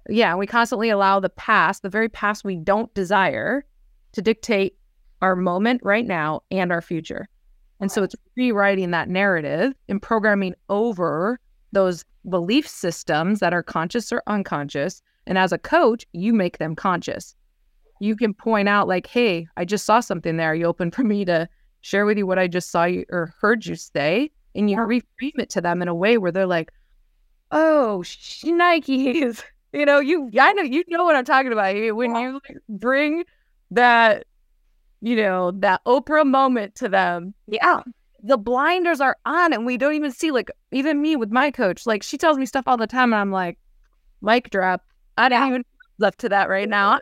[0.07, 3.65] yeah, we constantly allow the past, the very past we don't desire,
[4.13, 4.75] to dictate
[5.21, 7.27] our moment right now and our future.
[7.79, 11.39] And so it's rewriting that narrative and programming over
[11.71, 15.01] those belief systems that are conscious or unconscious.
[15.27, 17.35] And as a coach, you make them conscious.
[18.01, 20.51] You can point out, like, hey, I just saw something there.
[20.51, 21.47] Are you open for me to
[21.81, 24.31] share with you what I just saw you or heard you say?
[24.55, 26.71] And you reframe it to them in a way where they're like,
[27.51, 29.43] oh, Nikes.
[29.71, 31.75] You know, you I know you know what I'm talking about.
[31.95, 33.23] When you like, bring
[33.69, 34.25] that,
[35.01, 37.33] you know, that Oprah moment to them.
[37.47, 37.81] Yeah.
[38.21, 41.85] The blinders are on and we don't even see like even me with my coach.
[41.85, 43.57] Like she tells me stuff all the time and i'm like
[44.21, 44.83] mic drop.
[45.17, 45.65] I don't even
[45.99, 46.99] left to that right now.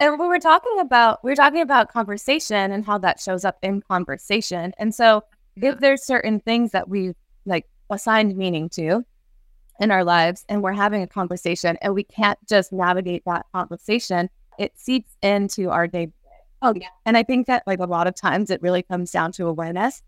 [0.00, 3.58] And we were talking about we were talking about conversation and how that shows up
[3.62, 4.72] in conversation.
[4.78, 5.22] And so
[5.56, 7.14] if there's certain things that we
[7.46, 9.04] like assigned meaning to
[9.78, 14.28] in our lives and we're having a conversation and we can't just navigate that conversation
[14.58, 16.10] it seeps into our day
[16.62, 19.30] oh yeah and i think that like a lot of times it really comes down
[19.32, 20.02] to awareness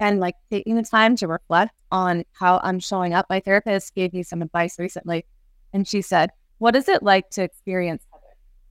[0.00, 3.26] and like taking the time to reflect on how I'm showing up.
[3.30, 5.24] My therapist gave me some advice recently,
[5.72, 8.04] and she said, What is it like to experience?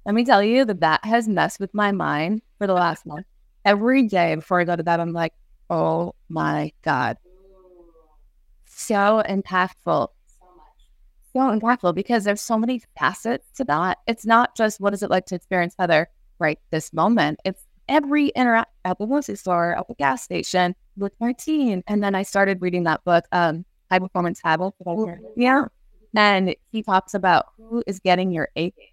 [0.06, 3.26] Let me tell you that that has messed with my mind for the last month.
[3.64, 5.34] Every day before I go to bed, I'm like,
[5.70, 7.18] Oh my God.
[8.66, 10.10] So impactful.
[11.34, 13.98] So impactful because there's so many facets to that.
[14.08, 17.40] It's not just what is it like to experience Heather right this moment.
[17.46, 21.84] It's every interact at the grocery store, at the gas station, with my team.
[21.88, 24.78] And then I started reading that book, um, High Performance Habits.
[25.36, 25.66] Yeah.
[26.16, 28.88] And he talks about who is getting your A game.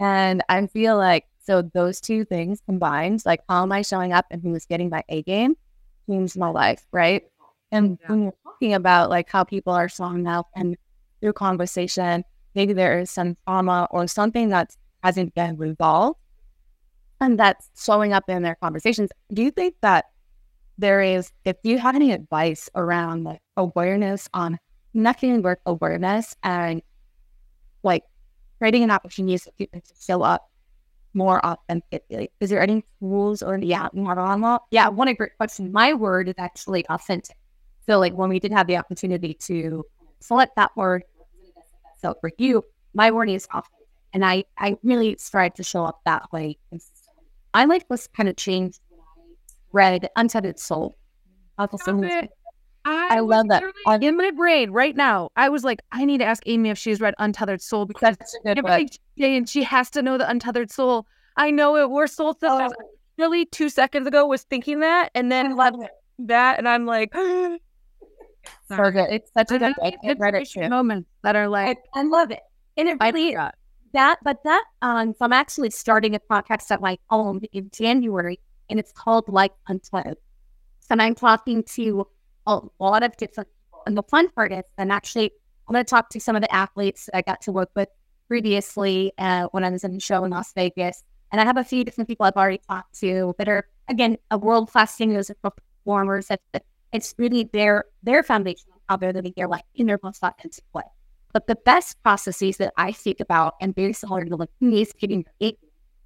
[0.00, 4.26] And I feel like so those two things combined, like how am I showing up
[4.30, 5.56] and who is getting my A game,
[6.08, 7.22] changed my life, right?
[7.70, 8.08] And yeah.
[8.08, 10.76] when you're talking about like how people are showing up and
[11.20, 16.18] through conversation, maybe there is some trauma or something that hasn't been resolved
[17.22, 19.10] and that's showing up in their conversations.
[19.32, 20.06] Do you think that
[20.76, 24.58] there is, if you have any advice around like awareness on
[24.92, 26.82] connecting work awareness and
[27.82, 28.02] like
[28.58, 30.50] creating an opportunity for people to show up
[31.14, 34.62] more authentically, is there any tools or yeah, more on that?
[34.70, 35.70] Yeah, one great question.
[35.70, 37.36] My word is actually authentic.
[37.86, 39.84] So like when we did have the opportunity to
[40.20, 41.04] select that word,
[42.00, 43.86] so for you, my word is authentic.
[44.14, 46.58] And I, I really strive to show up that way
[47.54, 49.34] I like was kind of changed when I
[49.72, 50.96] read Untethered Soul.
[52.84, 53.62] I, I love that.
[54.00, 57.00] In my brain right now, I was like, I need to ask Amy if she's
[57.00, 61.06] read Untethered Soul because every day and she has to know the Untethered Soul.
[61.36, 61.90] I know it.
[61.90, 62.70] We're soul oh.
[63.18, 65.74] Really, two seconds ago was thinking that, and then love
[66.18, 67.60] that, and I'm like, so
[68.68, 69.08] good.
[69.10, 72.40] It's such a good, good moments that are like, I, I love it.
[72.76, 73.36] And it really
[73.92, 78.40] that, but that um, so I'm actually starting a podcast at my home in January,
[78.68, 80.16] and it's called Like Untold.
[80.90, 82.06] And I'm talking to
[82.46, 83.82] a lot of different people.
[83.86, 85.30] And the fun part is, I'm actually
[85.66, 87.88] I'm going to talk to some of the athletes I got to work with
[88.28, 91.02] previously uh, when I was in the show in Las Vegas.
[91.30, 94.36] And I have a few different people I've already talked to that are, again, a
[94.36, 96.26] world class singers and performers.
[96.26, 96.40] That,
[96.92, 100.82] it's really their their foundation how they're living their life in their most authentic way.
[101.32, 105.24] But the best processes that I think about and very similar to like the getting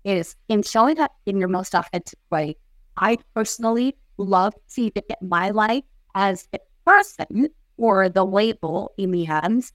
[0.05, 2.57] is in showing up in your most authentic way.
[2.97, 5.85] I personally love to get my life
[6.15, 9.73] as a person or the label in the hands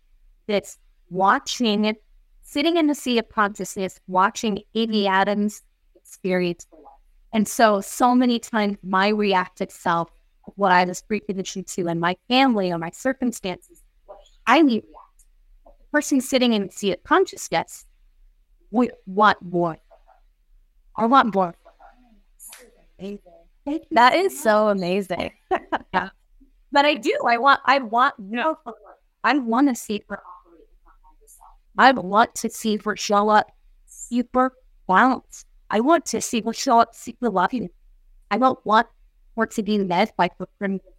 [0.47, 0.77] that's
[1.09, 2.01] watching, it,
[2.41, 5.61] sitting in the sea of consciousness, watching Amy Adams
[5.95, 6.81] experience life.
[7.33, 10.09] And so, so many times my reactive self,
[10.55, 13.83] what I was preconditioned to in my family or my circumstances,
[14.47, 14.85] I react.
[15.91, 17.85] Person sitting in the sea of consciousness
[18.71, 19.77] we want more.
[20.95, 21.53] I want more.
[23.91, 25.31] That is so amazing.
[25.93, 26.09] yeah.
[26.71, 27.17] But I do.
[27.27, 27.59] I want.
[27.65, 28.15] I want.
[28.17, 28.57] No.
[29.23, 30.67] I want to see her operate.
[31.77, 33.51] I want to see her show up
[33.85, 34.53] super
[34.87, 35.45] balanced.
[35.69, 37.69] I want to see her show up super loving.
[38.29, 38.87] I don't want
[39.37, 40.93] her to be led by her primitive,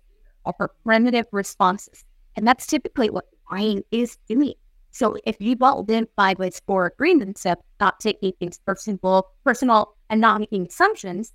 [0.44, 2.05] or her primitive responses,
[2.37, 4.55] and that's typically what the brain is doing.
[4.92, 10.20] So if you don't by this four agreements of not taking things personal, personal, and
[10.20, 11.33] not making assumptions,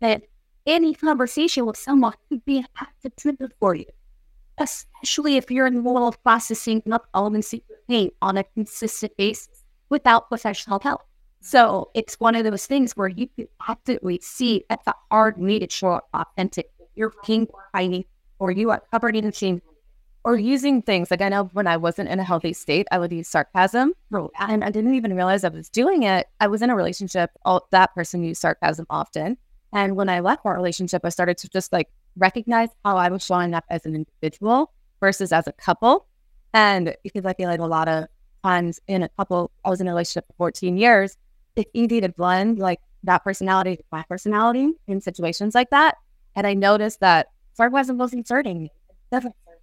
[0.00, 0.22] then
[0.64, 2.64] any conversation with someone could be
[3.04, 3.86] a trigger for you,
[4.58, 9.16] especially if you're in the middle of processing up elements of pain on a consistent
[9.16, 11.02] basis without professional help.
[11.40, 15.58] So it's one of those things where you can actively see that's a hard way
[15.58, 16.70] to show up authentic.
[16.94, 18.04] You're pain or hiding,
[18.38, 19.62] or you are covered in shame,
[20.24, 23.12] or using things like I know when I wasn't in a healthy state, I would
[23.12, 23.94] use sarcasm,
[24.38, 26.26] and I didn't even realize I was doing it.
[26.40, 29.38] I was in a relationship; all, that person used sarcasm often,
[29.72, 33.24] and when I left that relationship, I started to just like recognize how I was
[33.24, 36.06] showing up as an individual versus as a couple.
[36.52, 38.06] And because I feel like a lot of
[38.42, 41.16] times in a couple, I was in a relationship for 14 years,
[41.56, 45.96] it's easy to blend like that personality with my personality in situations like that.
[46.34, 48.72] And I noticed that sarcasm wasn't serving me.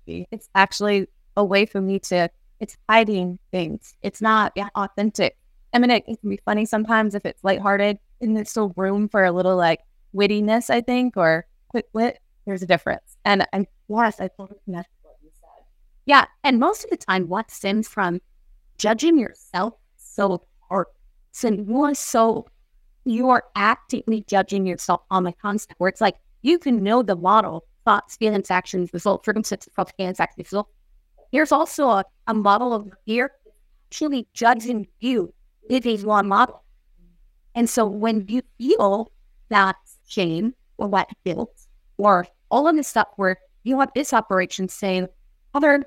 [0.08, 3.96] It's actually a way for me to, it's hiding things.
[4.02, 5.38] It's not yeah, authentic.
[5.74, 9.10] I mean, it, it can be funny sometimes if it's lighthearted and there's still room
[9.10, 9.82] for a little like
[10.16, 13.18] wittiness, I think, or quick wit, there's a difference.
[13.26, 15.66] And and yes, I totally connect what you said.
[16.06, 16.26] Yeah.
[16.44, 18.22] And most of the time what stems from
[18.78, 20.88] judging yourself so hard.
[21.32, 22.48] So you are so
[23.06, 27.16] you are actively judging yourself on the concept where it's like you can know the
[27.16, 30.68] model, thoughts, feelings, actions, results, circumstances, propaganda, actions, result.
[31.32, 33.32] Here's also a, a model of fear
[33.88, 35.34] actually judging you
[35.70, 36.64] if he's one model.
[37.56, 39.10] And so when you feel
[39.48, 41.56] that shame or what guilt
[41.98, 45.08] or all of this stuff where you have this operation saying,
[45.54, 45.86] Mother,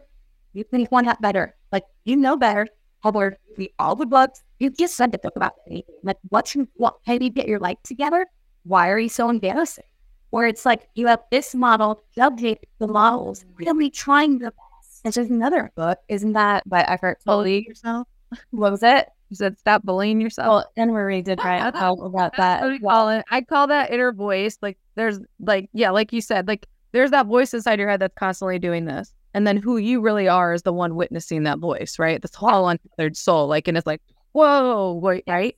[0.54, 1.54] you can want that better.
[1.70, 2.66] Like, you know better.
[3.04, 4.42] Mother, we all the books.
[4.58, 5.96] You just said to talk about anything.
[6.02, 8.26] Like, what's what, do you get your life together?
[8.64, 9.89] Why are you so embarrassing?
[10.30, 15.00] Where it's like you have this model, judging the models, really trying the best.
[15.04, 17.46] And there's another book, isn't that by Eckhart Tolle?
[17.46, 18.06] yourself.
[18.50, 19.08] what was it?
[19.28, 20.48] You said stop bullying yourself.
[20.48, 22.62] Well, Anne Marie did write about that.
[22.62, 23.24] What call it?
[23.30, 24.58] I call that inner voice.
[24.60, 28.14] Like there's like yeah, like you said, like there's that voice inside your head that's
[28.16, 31.98] constantly doing this, and then who you really are is the one witnessing that voice,
[31.98, 32.20] right?
[32.20, 35.56] This whole untethered soul, like, and it's like whoa, wait, right?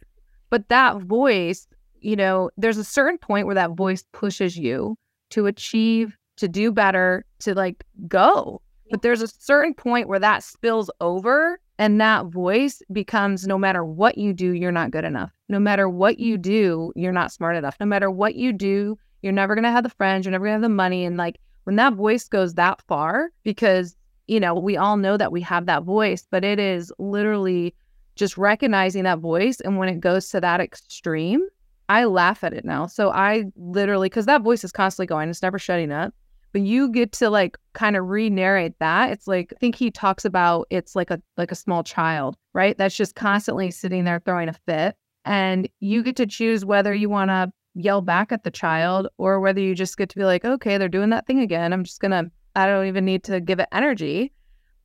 [0.51, 1.67] But that voice,
[2.03, 4.97] you know, there's a certain point where that voice pushes you
[5.31, 8.61] to achieve, to do better, to like go.
[8.91, 13.85] But there's a certain point where that spills over and that voice becomes no matter
[13.85, 15.33] what you do, you're not good enough.
[15.49, 17.77] No matter what you do, you're not smart enough.
[17.81, 20.51] No matter what you do, you're never going to have the friends, you're never going
[20.59, 21.05] to have the money.
[21.05, 23.97] And like when that voice goes that far, because,
[24.27, 27.75] you know, we all know that we have that voice, but it is literally
[28.17, 29.61] just recognizing that voice.
[29.61, 31.47] And when it goes to that extreme,
[31.93, 32.87] I laugh at it now.
[32.87, 36.15] So I literally, because that voice is constantly going, it's never shutting up.
[36.53, 39.11] But you get to like kind of re-narrate that.
[39.13, 42.77] It's like i think he talks about it's like a like a small child right?
[42.77, 44.97] That's just constantly sitting there throwing a fit.
[45.25, 49.41] And you get to choose whether you want to yell back at the child or
[49.41, 51.73] whether you just get to be like okay they're doing that thing again.
[51.73, 54.33] I'm just gonna i don't even need to give it energy.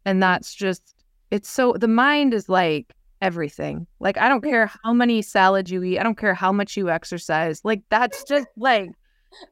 [0.05, 0.95] And that's just
[1.31, 5.84] it's so the mind is like everything like i don't care how many salads you
[5.84, 8.91] eat i don't care how much you exercise like that's just like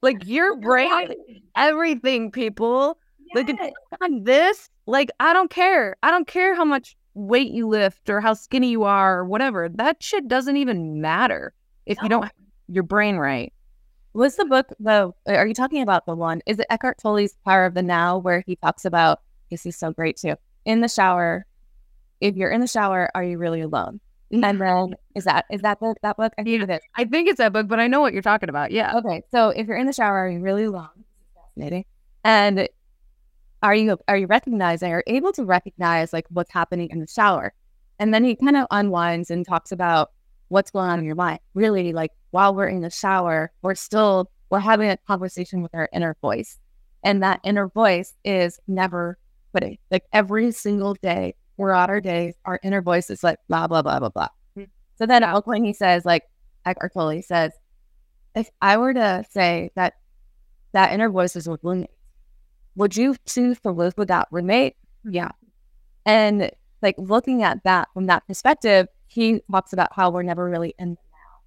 [0.01, 1.13] like your brain,
[1.55, 2.97] everything, people.
[3.33, 3.47] Yes.
[3.47, 5.95] Like on this, like I don't care.
[6.03, 9.69] I don't care how much weight you lift or how skinny you are or whatever.
[9.69, 11.53] That shit doesn't even matter
[11.85, 12.31] if you don't have
[12.67, 13.51] your brain right.
[14.13, 15.11] Was the book the?
[15.27, 16.41] Are you talking about the one?
[16.45, 19.91] Is it Eckhart Tolle's Power of the Now, where he talks about this is so
[19.91, 20.35] great too.
[20.65, 21.45] In the shower,
[22.21, 23.99] if you're in the shower, are you really alone?
[24.31, 26.33] And then is that is that the, that book?
[26.37, 26.79] I think it is.
[26.95, 28.71] I think it's that book, but I know what you're talking about.
[28.71, 28.97] Yeah.
[28.97, 30.89] Okay, so if you're in the shower, are you really alone?
[31.35, 31.85] Fascinating.
[32.23, 32.67] And
[33.61, 37.53] are you are you recognizing or able to recognize like what's happening in the shower?
[37.99, 40.11] And then he kind of unwinds and talks about
[40.49, 41.39] what's going on in your mind.
[41.53, 45.89] Really, like while we're in the shower, we're still we're having a conversation with our
[45.93, 46.57] inner voice.
[47.03, 49.17] And that inner voice is never
[49.51, 49.77] quitting.
[49.91, 53.99] Like every single day throughout our days, our inner voice is like blah, blah, blah,
[53.99, 54.27] blah, blah.
[54.57, 54.69] Mm-hmm.
[54.97, 56.23] So then point he says, like
[56.65, 57.51] Eckhart Tolle says,
[58.35, 59.93] if I were to say that
[60.73, 61.89] that inner voice is with roommate,
[62.75, 64.75] would you choose to live with that roommate?
[65.05, 65.31] Yeah.
[66.05, 66.51] And
[66.81, 70.89] like looking at that from that perspective, he talks about how we're never really in
[70.89, 71.39] the now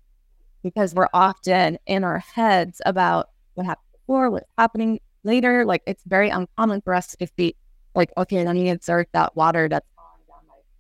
[0.63, 5.67] because we're often in our heads about what happened before, what's happening later.
[5.67, 7.55] Like it's very uncommon for us to just be
[7.95, 9.87] like, okay, let me insert that water that's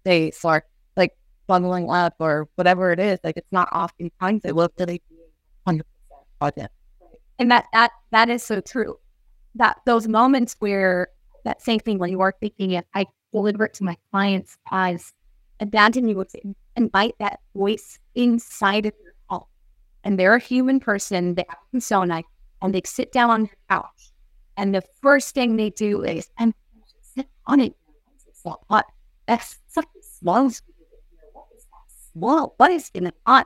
[0.09, 0.64] down or
[0.96, 3.18] like bundling up or whatever it is.
[3.22, 5.16] Like it's not often times it will really be
[5.66, 5.82] 100%
[6.40, 6.70] content.
[7.38, 8.98] And that, that, that is so true.
[9.54, 11.09] That those moments where
[11.44, 15.12] that same thing when you are thinking it, I deliver it to my clients as
[15.61, 16.30] abandon you would
[16.76, 19.44] invite that voice inside of your home.
[20.04, 22.22] And they're a human person, they have persona,
[22.62, 24.12] and they sit down on your couch.
[24.56, 26.54] And the first thing they do is, and
[27.02, 27.74] sit on it.
[29.26, 29.59] That's
[30.18, 30.44] small.
[31.32, 32.54] What is that small?
[32.56, 33.44] What is going on?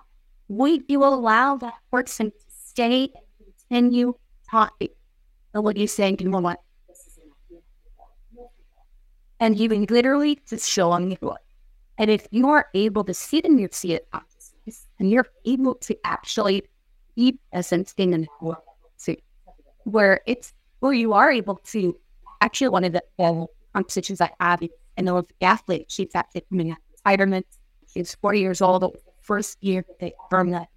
[0.48, 3.24] Would you allow that person to stay and
[3.68, 4.14] continue
[4.50, 4.88] talking?
[5.54, 6.60] And what you saying, you know what?
[9.40, 11.42] And you can literally just show them what
[11.98, 14.08] and if you are able to see it in your see it
[14.98, 16.62] and you're able to actually
[17.14, 18.26] be present in an
[19.84, 21.96] where it's where you are able to
[22.40, 24.62] actually one of the um, conversations I have
[24.96, 27.46] the Olympic athlete, she's actually coming out of retirement.
[27.92, 28.82] She's 40 years old.
[28.82, 28.90] The
[29.20, 30.68] first year that they earned that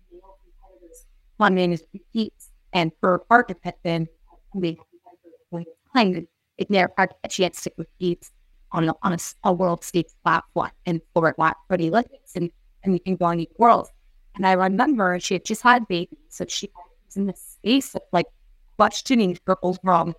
[1.38, 4.08] one man is competes and her partner had been
[4.54, 4.78] the
[6.58, 8.30] it never had a chance to compete
[8.72, 11.36] on a, on a, a world stage platform and for it
[11.68, 12.50] for the Olympics and,
[12.84, 13.90] and you can go on the world.
[14.36, 16.70] And I remember she had just had babies, so she
[17.06, 18.28] was in the space of like
[18.78, 20.14] questioning her overall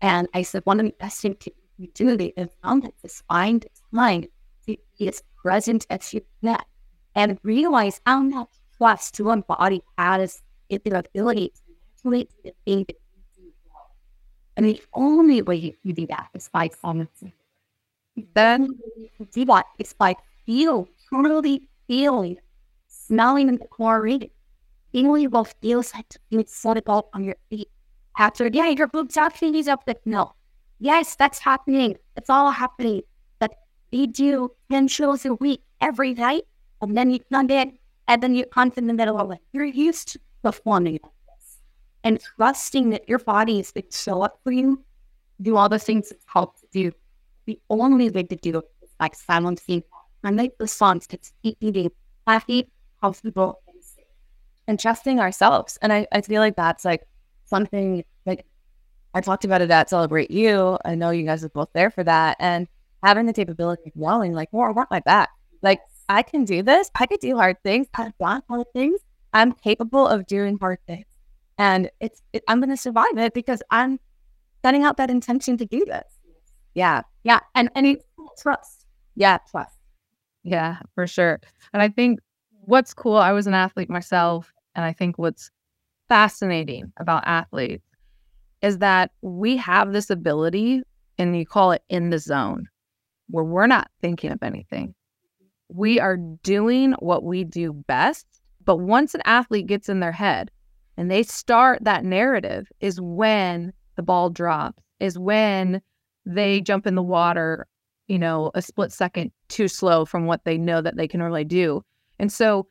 [0.00, 4.22] And I said, one of the best things to is found is find time
[4.66, 6.58] to be as present as you can
[7.14, 11.62] and realize how much trust one body has in the ability to
[12.04, 13.90] manipulate the thing that you do well.
[14.56, 17.32] And the only way you do that is by silencing
[18.34, 18.68] then
[19.32, 22.36] Diva is like feel, truly feeling,
[22.86, 24.30] smelling the chlorine.
[24.92, 27.68] Feeling what feels like it's soluble on your feet.
[28.16, 30.35] After, yeah, your boobs actually is up the no.
[30.78, 31.96] Yes, that's happening.
[32.16, 33.02] It's all happening.
[33.38, 33.54] But
[33.90, 36.44] you do 10 shows a week every night,
[36.80, 38.46] and then you come in, and then you're
[38.76, 39.38] in the middle of it.
[39.52, 41.58] You're used to performing like this.
[42.04, 44.84] And trusting that your body is going to show up for you,
[45.40, 46.92] do all the things it's called to do
[47.46, 49.82] the only way to do it is like silencing
[50.24, 51.90] and make the songs keep eating
[52.26, 52.68] happy,
[53.00, 54.04] comfortable, and safe.
[54.66, 55.78] And trusting ourselves.
[55.80, 57.06] And I, I feel like that's like
[57.44, 58.06] something like
[59.16, 60.76] I talked about it at Celebrate You.
[60.84, 62.36] I know you guys are both there for that.
[62.38, 62.68] And
[63.02, 65.30] having the capability of yelling, like, more, I want my back.
[65.62, 66.90] Like, I can do this.
[66.96, 67.86] I can do hard things.
[67.94, 69.00] I've done hard things.
[69.32, 71.06] I'm capable of doing hard things.
[71.56, 73.98] And it's, it, I'm going to survive it because I'm
[74.62, 76.04] setting out that intention to do this.
[76.74, 77.00] Yeah.
[77.24, 77.40] Yeah.
[77.54, 78.04] And and it's
[78.38, 78.84] trust.
[79.14, 79.78] Yeah, trust.
[80.44, 81.40] Yeah, for sure.
[81.72, 82.20] And I think
[82.66, 85.50] what's cool, I was an athlete myself, and I think what's
[86.06, 87.86] fascinating about athletes
[88.66, 90.82] is that we have this ability,
[91.18, 92.66] and you call it in the zone,
[93.28, 94.92] where we're not thinking of anything.
[95.68, 98.26] We are doing what we do best.
[98.64, 100.50] But once an athlete gets in their head
[100.96, 105.80] and they start that narrative, is when the ball drops, is when
[106.24, 107.68] they jump in the water,
[108.08, 111.44] you know, a split second too slow from what they know that they can really
[111.44, 111.84] do.
[112.18, 112.66] And so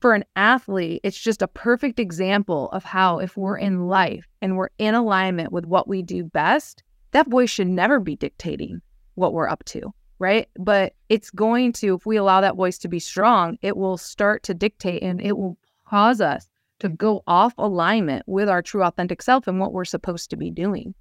[0.00, 4.56] for an athlete, it's just a perfect example of how if we're in life and
[4.56, 6.82] we're in alignment with what we do best,
[7.12, 8.80] that voice should never be dictating
[9.14, 10.48] what we're up to, right?
[10.58, 14.42] But it's going to, if we allow that voice to be strong, it will start
[14.44, 16.48] to dictate and it will cause us
[16.80, 20.50] to go off alignment with our true authentic self and what we're supposed to be
[20.50, 20.94] doing.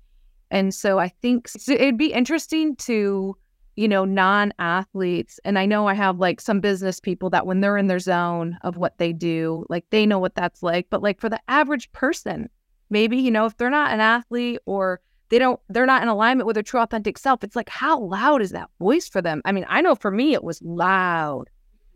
[0.50, 3.38] And so I think it'd be interesting to
[3.78, 7.62] you know, non athletes, and I know I have like some business people that when
[7.62, 10.88] they're in their zone of what they do, like they know what that's like.
[10.90, 12.50] But like for the average person,
[12.90, 15.00] maybe, you know, if they're not an athlete or
[15.30, 18.42] they don't, they're not in alignment with their true authentic self, it's like, how loud
[18.42, 19.44] is that voice for them?
[19.46, 21.48] I mean, I know for me, it was loud.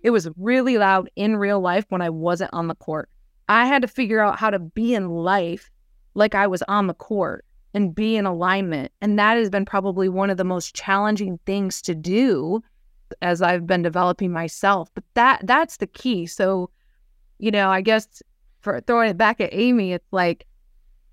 [0.03, 3.09] It was really loud in real life when I wasn't on the court.
[3.49, 5.71] I had to figure out how to be in life
[6.13, 8.91] like I was on the court and be in alignment.
[9.01, 12.61] And that has been probably one of the most challenging things to do
[13.21, 14.89] as I've been developing myself.
[14.93, 16.25] But that that's the key.
[16.25, 16.69] So,
[17.39, 18.21] you know, I guess
[18.61, 20.45] for throwing it back at Amy, it's like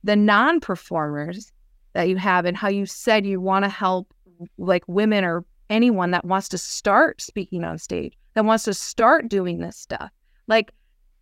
[0.05, 1.53] the non-performers
[1.95, 4.13] that you have and how you said you want to help
[4.59, 9.29] like women or anyone that wants to start speaking on stage, that wants to start
[9.29, 10.11] doing this stuff.
[10.47, 10.73] Like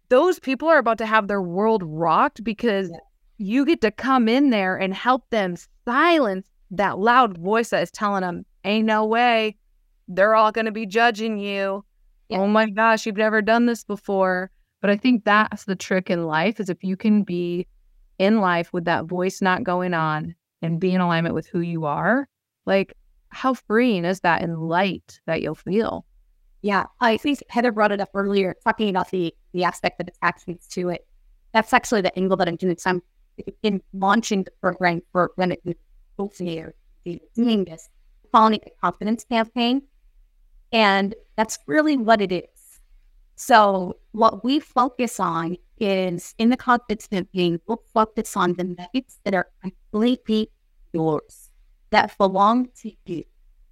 [0.09, 2.99] those people are about to have their world rocked because yeah
[3.39, 7.91] you get to come in there and help them silence that loud voice that is
[7.91, 9.57] telling them, ain't no way.
[10.09, 11.85] They're all going to be judging you.
[12.29, 12.39] Yeah.
[12.39, 14.51] Oh my gosh, you've never done this before.
[14.81, 17.67] But I think that's the trick in life is if you can be
[18.19, 21.85] in life with that voice not going on and be in alignment with who you
[21.85, 22.29] are,
[22.67, 22.95] like
[23.29, 26.05] how freeing is that and light that you'll feel?
[26.63, 30.67] Yeah, I think Heather brought it up earlier, talking about the the aspect that attachments
[30.69, 31.07] to it.
[31.53, 32.77] That's actually the angle that I'm doing.
[32.79, 33.03] So I'm
[33.63, 35.75] in launching the program for when it was
[37.35, 37.89] doing this,
[38.33, 39.83] it the confidence campaign.
[40.73, 42.81] And that's really what it is.
[43.37, 49.21] So what we focus on is in the confidence campaign, we'll focus on the nuggets
[49.25, 50.51] that are completely
[50.93, 51.51] yours,
[51.91, 53.25] that belong to you.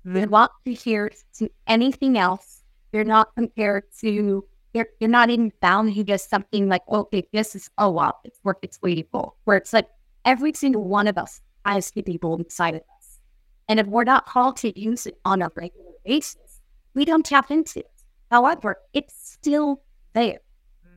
[0.04, 2.62] You're not compared to anything else.
[2.92, 7.54] You're not compared to you're, you're not even bound to just something like, okay, this
[7.54, 9.88] is, oh, wow, it's worth its weight in where it's like
[10.24, 13.20] every single one of us has people inside of us.
[13.68, 16.60] And if we're not called to use it on a regular basis,
[16.94, 17.90] we don't tap into it.
[18.30, 19.80] However, it's still
[20.12, 20.40] there.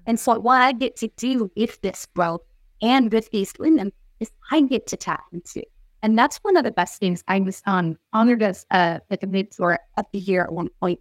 [0.06, 2.42] And so what I get to do with this growth
[2.82, 5.72] and with these women is I get to tap into it.
[6.02, 7.24] And that's one of the best things.
[7.28, 11.00] I was um, honored as uh, like a mentor of the year at one point,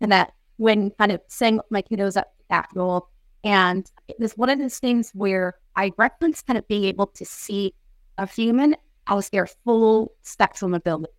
[0.00, 3.08] and that when kind of setting my kiddos up that role.
[3.44, 7.24] And it was one of those things where I reference kind of being able to
[7.24, 7.74] see
[8.18, 8.76] a human
[9.08, 11.12] as their full spectrum ability,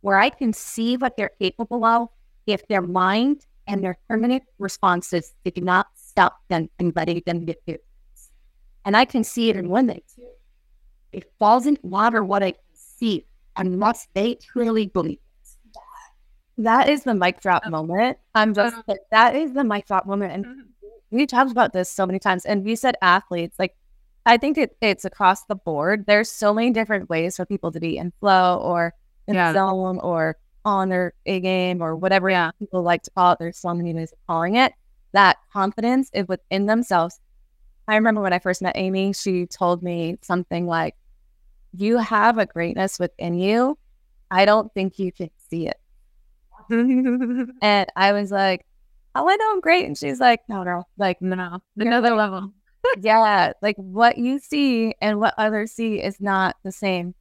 [0.00, 2.08] where I can see what they're capable of
[2.46, 7.62] if their mind and their permanent responses do not stop them and letting them get
[7.66, 7.78] through.
[8.84, 10.28] And I can see it in women too.
[11.12, 13.26] It falls into water what I can see
[13.56, 15.18] unless they truly believe
[16.58, 18.18] that is the mic drop moment.
[18.34, 18.94] I'm just uh-huh.
[19.10, 20.32] that is the mic drop moment.
[20.32, 20.60] And mm-hmm.
[21.10, 22.44] we talked about this so many times.
[22.44, 23.76] And we said athletes, like
[24.26, 26.04] I think it, it's across the board.
[26.06, 28.94] There's so many different ways for people to be in flow or
[29.26, 29.52] in yeah.
[29.52, 32.50] zone or on their A game or whatever yeah.
[32.58, 33.38] people like to call it.
[33.38, 34.72] There's so many ways of calling it.
[35.12, 37.20] That confidence is within themselves.
[37.86, 40.94] I remember when I first met Amy, she told me something like,
[41.76, 43.76] You have a greatness within you.
[44.30, 45.78] I don't think you can see it.
[47.62, 48.66] and I was like,
[49.14, 49.86] oh, I know I'm great.
[49.86, 52.52] And she's like, no, no, like, no, another level.
[53.00, 53.52] yeah.
[53.62, 57.14] Like what you see and what others see is not the same.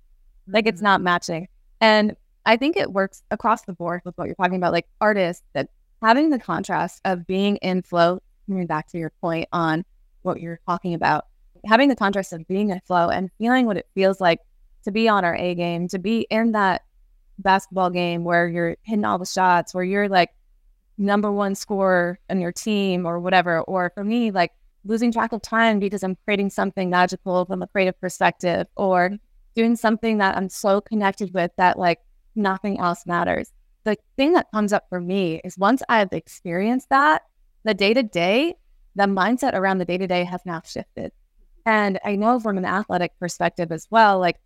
[0.48, 1.06] Like it's not mm-hmm.
[1.06, 1.48] matching.
[1.82, 2.16] And
[2.46, 5.70] I think it works across the board with what you're talking about, like artists that
[6.02, 9.86] having the contrast of being in flow, coming back to your point on
[10.24, 11.26] what you're talking about,
[11.66, 14.40] having the contrast of being in flow and feeling what it feels like
[14.84, 16.82] to be on our A game, to be in that
[17.40, 20.30] basketball game where you're hitting all the shots, where you're like
[20.98, 23.62] number one scorer on your team or whatever.
[23.62, 24.52] Or for me, like
[24.86, 29.12] losing track of time because I'm creating something magical from a creative perspective or
[29.56, 32.00] doing something that I'm so connected with that like
[32.36, 33.52] nothing else matters.
[33.84, 37.24] The thing that comes up for me is once I've experienced that,
[37.64, 38.56] the day to day,
[38.96, 41.12] the mindset around the day to day has now shifted.
[41.66, 44.38] And I know from an athletic perspective as well, like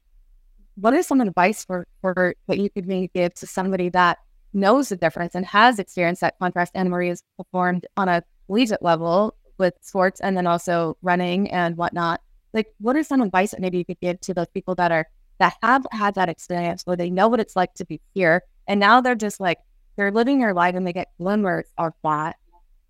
[0.78, 4.20] what is some advice for, for what you could maybe give to somebody that
[4.54, 8.82] knows the difference and has experienced that contrast Anna Marie has performed on a collegiate
[8.82, 12.22] level with sports and then also running and whatnot.
[12.54, 15.08] Like, what is some advice that maybe you could give to those people that are
[15.40, 18.80] that have had that experience where they know what it's like to be here and
[18.80, 19.60] now they're just like
[19.96, 22.36] they're living their life and they get glimmers of that.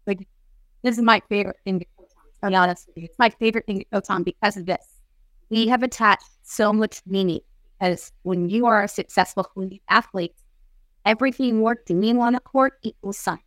[0.06, 0.28] Like,
[0.84, 1.80] this is my favorite thing.
[1.80, 4.86] To be honest it's my favorite thing to coach on because of this.
[5.50, 7.40] We have attached so much meaning
[7.80, 9.48] because when you are a successful
[9.90, 10.36] athlete,
[11.06, 13.44] everything you're doing on a court equals something.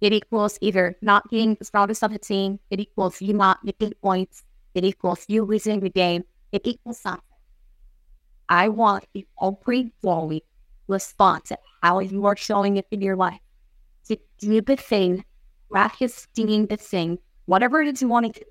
[0.00, 3.94] It equals either not being the strongest of the team, it equals you not making
[4.02, 4.42] points,
[4.74, 7.22] it equals you losing the game, it equals something.
[8.48, 9.06] I want
[9.42, 10.44] every volley
[10.86, 13.40] response at how you are showing it in your life.
[14.08, 15.24] To do the thing,
[15.70, 18.46] practicing the thing, whatever it is you want to do,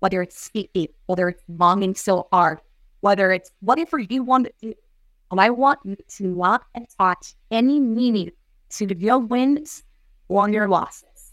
[0.00, 2.60] whether it's speaking, whether it's longing so hard,
[3.00, 4.74] whether it's whatever you want to do.
[5.30, 8.30] And I want you to not attach any meaning
[8.70, 9.82] to your wins
[10.28, 11.32] or your losses.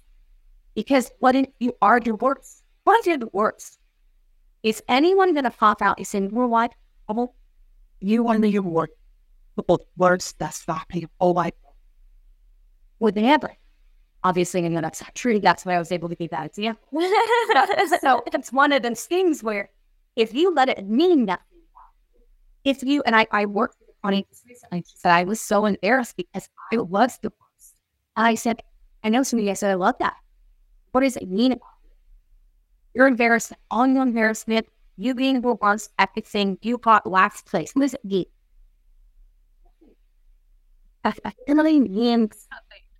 [0.76, 2.64] Because what if you are your worst?
[2.84, 3.80] What you're the worst?
[4.64, 6.74] Is anyone going to pop out and say, you know what?
[7.08, 7.34] Oh,
[8.02, 8.92] you are the worst.
[9.56, 11.12] But words that's not people.
[11.20, 11.52] Oh, my.
[13.00, 13.56] Would they ever?
[14.24, 15.40] Obviously, and that's not true.
[15.40, 16.84] That's why I was able to give that example.
[18.02, 19.70] so it's one of those things where
[20.16, 21.46] if you let it mean nothing,
[22.66, 26.50] if you, and I, I worked with client recently, said, I was so embarrassed because
[26.72, 27.76] I was the worst.
[28.18, 28.62] And I said,
[29.04, 30.16] I know somebody, I said, I love that.
[30.92, 31.60] What does it mean you?
[32.94, 37.72] You're embarrassed, all your embarrassment, you being the worst, at everything, you got last place.
[37.74, 38.26] What does it mean?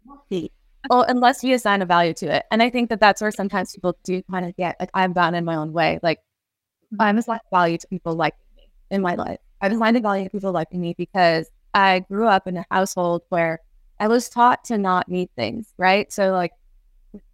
[0.06, 0.50] Nothing.
[0.90, 2.44] Well, unless you assign a value to it.
[2.52, 5.34] And I think that that's where sometimes people do kind of get, like, I've gotten
[5.34, 6.00] in my own way.
[6.04, 6.20] Like,
[7.00, 9.40] I'm assigned value to people like me in my life.
[9.62, 13.60] Assigned a value people liking me because I grew up in a household where
[14.00, 16.12] I was taught to not need things, right?
[16.12, 16.52] So, like,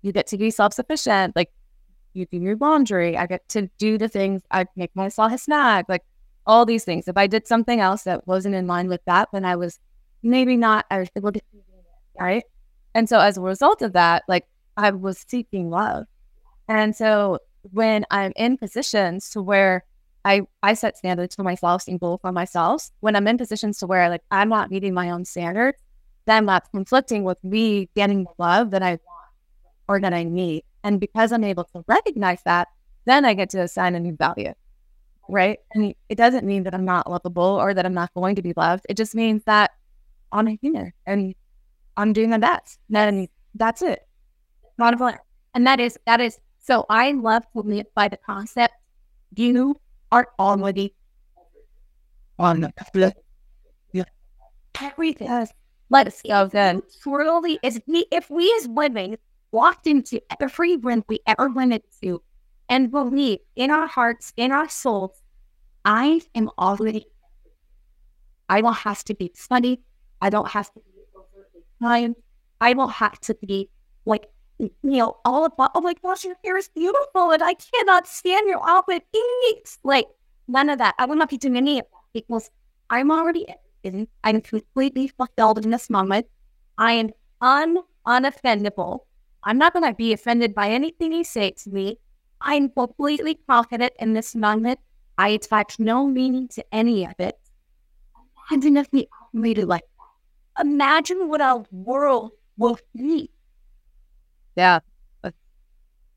[0.02, 1.36] you get to be self sufficient.
[1.36, 1.52] Like,
[2.14, 3.18] you do your laundry.
[3.18, 4.42] I get to do the things.
[4.52, 6.04] I make myself a snack, like
[6.46, 7.08] all these things.
[7.08, 9.80] If I did something else that wasn't in line with that, then I was
[10.24, 11.42] maybe not I was able to,
[12.20, 12.44] right?
[12.94, 14.46] And so as a result of that, like
[14.78, 16.06] I was seeking love.
[16.68, 17.40] And so
[17.72, 19.84] when I'm in positions to where
[20.24, 23.88] I I set standards for myself and goals for myself, when I'm in positions to
[23.88, 25.78] where like I'm not meeting my own standards,
[26.26, 29.02] then that's conflicting with me getting the love that I want
[29.88, 30.64] or that I need.
[30.84, 32.68] And because I'm able to recognize that,
[33.06, 34.54] then I get to assign a new value.
[35.30, 35.60] Right.
[35.74, 38.54] And it doesn't mean that I'm not lovable or that I'm not going to be
[38.56, 38.86] loved.
[38.90, 39.72] It just means that
[40.32, 41.36] I'm a human and
[41.98, 42.80] I'm doing my best.
[42.94, 44.08] And that's it.
[44.78, 45.20] Not a.
[45.54, 48.74] And that is, that is, so I love to live by the concept
[49.36, 49.80] you
[50.12, 50.94] are already
[52.38, 52.74] on the
[53.94, 54.04] yeah.
[54.82, 55.48] everything.
[55.90, 56.82] Let us go then.
[57.02, 59.18] Truly, is we, if we as women
[59.52, 62.22] walked into every room we ever went into
[62.70, 65.22] and believe in our hearts, in our souls,
[65.84, 67.06] I am already.
[68.48, 69.82] I don't have to be funny.
[70.22, 72.16] I don't have to be overtly kind.
[72.62, 73.70] I don't have to be
[74.06, 74.28] like,
[74.62, 78.48] you know, all about, oh my gosh, your hair is beautiful and I cannot stand
[78.48, 79.04] your outfit.
[79.50, 79.80] Eats.
[79.84, 80.08] Like,
[80.48, 80.96] none of that.
[81.00, 82.50] I will not be doing any of that because
[82.90, 83.48] I'm already
[83.84, 84.08] in.
[84.24, 86.28] I'm completely fulfilled in this moment.
[86.78, 87.10] I am
[87.42, 89.00] un unoffendable.
[89.44, 91.98] I'm not going to be offended by anything you say to me.
[92.42, 94.80] I'm completely confident in this moment.
[95.18, 97.38] I attach no meaning to any of it.
[98.52, 99.08] Imagine if we
[99.52, 100.66] it like that.
[100.66, 103.30] Imagine what our world will be.
[104.56, 104.80] Yeah.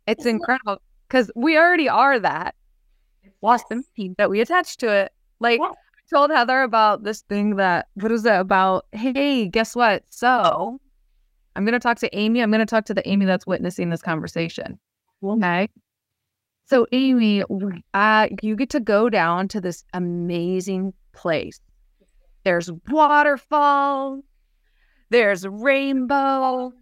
[0.07, 2.55] It's incredible because we already are that.
[3.41, 5.13] Lost the meaning that we attach to it.
[5.41, 5.73] Like, I
[6.11, 8.87] told Heather about this thing that, what is it about?
[8.93, 10.05] Hey, guess what?
[10.11, 10.79] So
[11.57, 12.41] I'm going to talk to Amy.
[12.41, 14.79] I'm going to talk to the Amy that's witnessing this conversation.
[15.23, 15.69] Okay.
[16.67, 17.43] So, Amy,
[17.95, 21.61] uh, you get to go down to this amazing place.
[22.45, 24.23] There's waterfalls,
[25.11, 26.73] there's rainbow,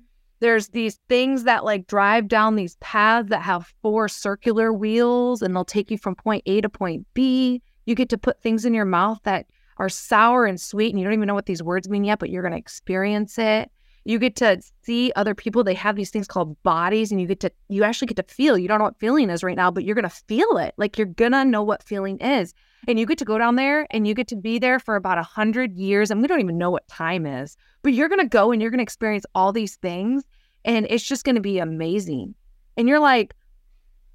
[0.42, 5.54] there's these things that like drive down these paths that have four circular wheels and
[5.54, 7.62] they'll take you from point A to point B.
[7.86, 9.46] You get to put things in your mouth that
[9.78, 12.28] are sour and sweet, and you don't even know what these words mean yet, but
[12.28, 13.70] you're going to experience it
[14.04, 17.40] you get to see other people they have these things called bodies and you get
[17.40, 19.84] to you actually get to feel you don't know what feeling is right now but
[19.84, 20.74] you're to feel it.
[20.76, 22.54] Like you're to know what feeling is.
[22.88, 25.18] And you get to go down there and you get to be there for about
[25.18, 27.56] a hundred years and we don't even know what time is.
[27.82, 30.24] But you're to go and you're to experience all these things
[30.64, 32.34] and it's just to be amazing.
[32.76, 33.34] And you're like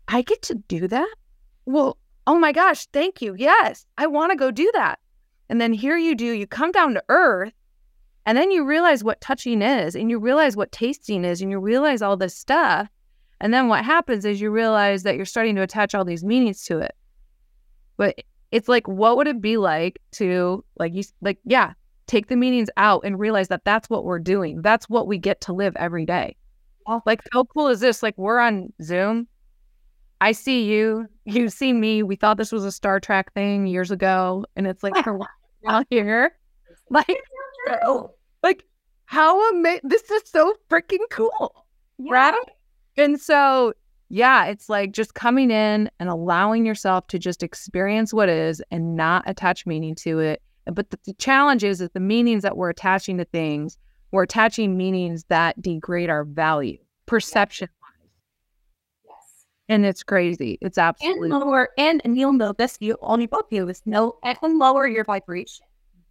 [0.10, 1.16] i get to do that?
[1.66, 3.36] Well oh my gosh thank you.
[3.38, 5.00] Yes i want to go do that.
[5.50, 7.54] And then here you do you come down to earth
[8.28, 11.60] and then you realize what touching is, and you realize what tasting is, and you
[11.60, 12.90] realize all this stuff.
[13.40, 16.66] And then what happens is you realize that you're starting to attach all these meanings
[16.66, 16.94] to it.
[17.96, 18.22] But
[18.52, 21.72] it's like, what would it be like to, like, you, like, yeah,
[22.08, 24.62] take the meanings out and realize that that's what we're doing.
[24.62, 26.36] That's what we get to live every day.
[27.06, 28.04] Like, how cool is this?
[28.04, 29.30] Like, we're on Zoom.
[30.20, 31.08] I see you.
[31.24, 32.04] You see me.
[32.04, 34.46] We thought this was a Star Trek thing years ago.
[34.58, 34.96] And it's like,
[35.66, 36.34] out here.
[36.90, 37.22] Like,
[38.44, 38.64] like,
[39.06, 39.82] how amazing!
[39.84, 41.66] This is so freaking cool,
[41.98, 42.12] yeah.
[42.14, 42.44] right?
[42.98, 43.74] And so,
[44.10, 48.96] yeah, it's like just coming in and allowing yourself to just experience what is and
[48.96, 52.70] not attach meaning to it But the, the challenge is that the meanings that we're
[52.70, 53.78] attaching to things,
[54.12, 57.70] we're attaching meanings that degrade our value, perception
[59.06, 59.46] Yes.
[59.70, 60.58] and it's crazy.
[60.62, 64.18] It's absolutely And lower, and, and you'll know this, you only both you is no,
[64.24, 65.66] it can lower your vibration.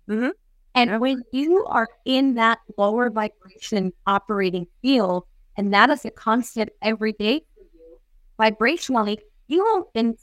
[0.08, 0.32] Mhm.
[0.76, 5.24] And when you are in that lower vibration operating field,
[5.56, 7.98] and that is a constant every day for you,
[8.38, 9.16] vibrationally,
[9.48, 10.16] you will in,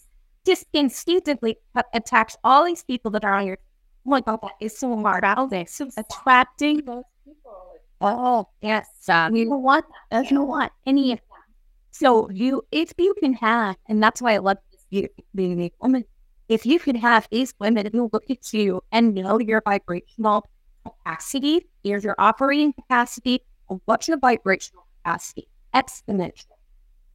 [0.46, 1.58] just instinctively
[1.94, 3.58] attach all these people that are on your.
[4.06, 5.26] Oh my God, that is so hard.
[5.70, 7.80] So attracting those people.
[8.00, 10.30] Oh yes, you don't want that.
[10.30, 11.46] You don't want any of that.
[11.92, 15.72] So you, if you can have, and that's why I love this beautiful being a
[15.82, 16.04] woman.
[16.50, 20.46] If you can have these women who look at you and know your vibrational
[20.86, 23.44] capacity, here's your operating capacity,
[23.86, 25.48] what's your vibrational capacity?
[25.74, 26.46] Exponential.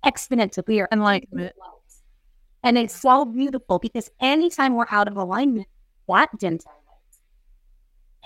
[0.04, 0.66] Exponential.
[0.66, 1.54] We are enlightenment.
[2.62, 5.68] and it's so beautiful because anytime we're out of alignment,
[6.06, 6.64] what didn't?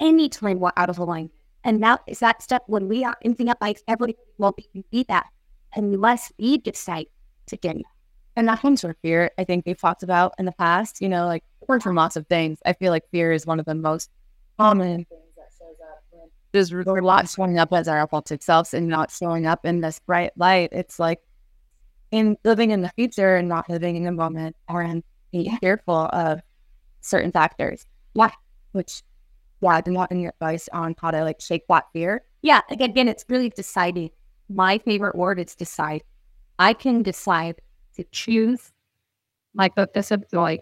[0.00, 1.32] Anytime we're out of alignment.
[1.64, 4.16] And now is that step when we are in the life, everybody
[4.72, 5.26] be, be that
[5.74, 7.06] unless we decide
[7.46, 7.86] to get it.
[8.36, 9.30] And that comes from fear.
[9.38, 12.26] I think we've talked about in the past, you know, like worked from lots of
[12.26, 12.58] things.
[12.64, 14.10] I feel like fear is one of the most
[14.58, 18.88] common things that shows up when Just we're showing up as our authentic selves and
[18.88, 20.70] not showing up in this bright light.
[20.72, 21.20] It's like
[22.10, 26.08] in living in the future and not living in the moment or and being fearful
[26.12, 26.40] of
[27.00, 27.86] certain factors.
[28.14, 28.30] Yeah.
[28.72, 29.02] Which
[29.62, 32.24] yeah, do you want any advice on how to like shake that fear?
[32.42, 34.10] Yeah, again, it's really deciding.
[34.48, 36.02] My favorite word is decide.
[36.58, 37.60] I can decide
[37.96, 38.72] to choose
[39.54, 40.58] my focus of joy,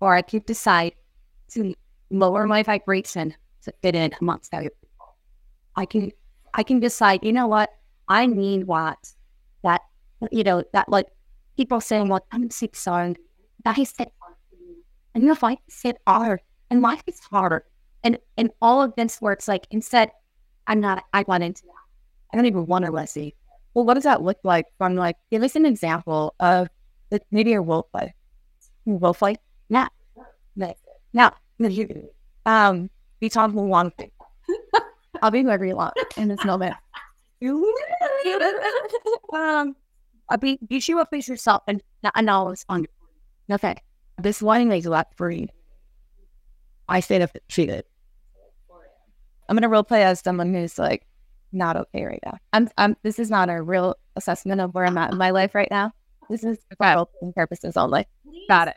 [0.00, 0.94] or I can decide
[1.50, 1.74] to
[2.10, 5.16] lower my vibration to fit in amongst other people.
[5.74, 6.12] I can
[6.54, 7.70] I can decide, you know what,
[8.08, 8.98] I need what
[9.62, 9.82] that
[10.30, 11.06] you know, that like
[11.56, 13.16] people saying, Well, I'm sick son,
[13.64, 14.06] that is you.
[15.14, 17.64] And you know, life is set hard and life is harder.
[18.04, 20.10] And and all of this where it's like instead
[20.66, 21.72] I'm not I want into that.
[22.32, 23.34] I don't even want to Leslie.
[23.76, 26.70] Well, what does that look like from like give us an example of
[27.10, 28.14] the maybe a role play.
[28.86, 29.36] Role play?
[29.68, 29.88] Yeah.
[30.56, 31.34] Now,
[32.46, 32.88] um,
[33.20, 34.10] be one thing.
[35.20, 36.74] I'll be whoever you want in this moment.
[39.34, 39.76] um,
[40.30, 41.82] I be you should face yourself and
[42.14, 42.86] and always on.
[43.52, 43.76] Okay.
[44.16, 45.48] This one makes a lot for you.
[46.88, 47.84] I stayed up treated.
[49.50, 51.06] I'm gonna role play as someone who's like
[51.52, 52.38] not okay right now.
[52.52, 55.54] I'm I'm this is not a real assessment of where I'm at in my life
[55.54, 55.92] right now.
[56.28, 58.06] This is for purposes only.
[58.48, 58.76] got it.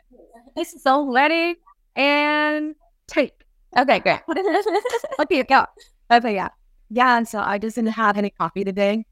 [0.56, 1.56] This is so Ready
[1.96, 2.74] and
[3.06, 3.32] take.
[3.76, 4.20] Okay, great.
[5.20, 5.66] okay, go.
[6.10, 6.48] Okay, yeah.
[6.90, 9.04] Yeah, and so I just didn't have any coffee today.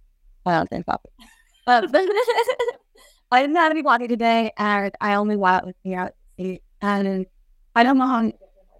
[0.46, 1.10] I don't think coffee.
[1.66, 1.90] But um,
[3.30, 6.62] I didn't have any coffee today and I only went with me out to eat.
[6.80, 7.26] And
[7.74, 8.32] I don't know how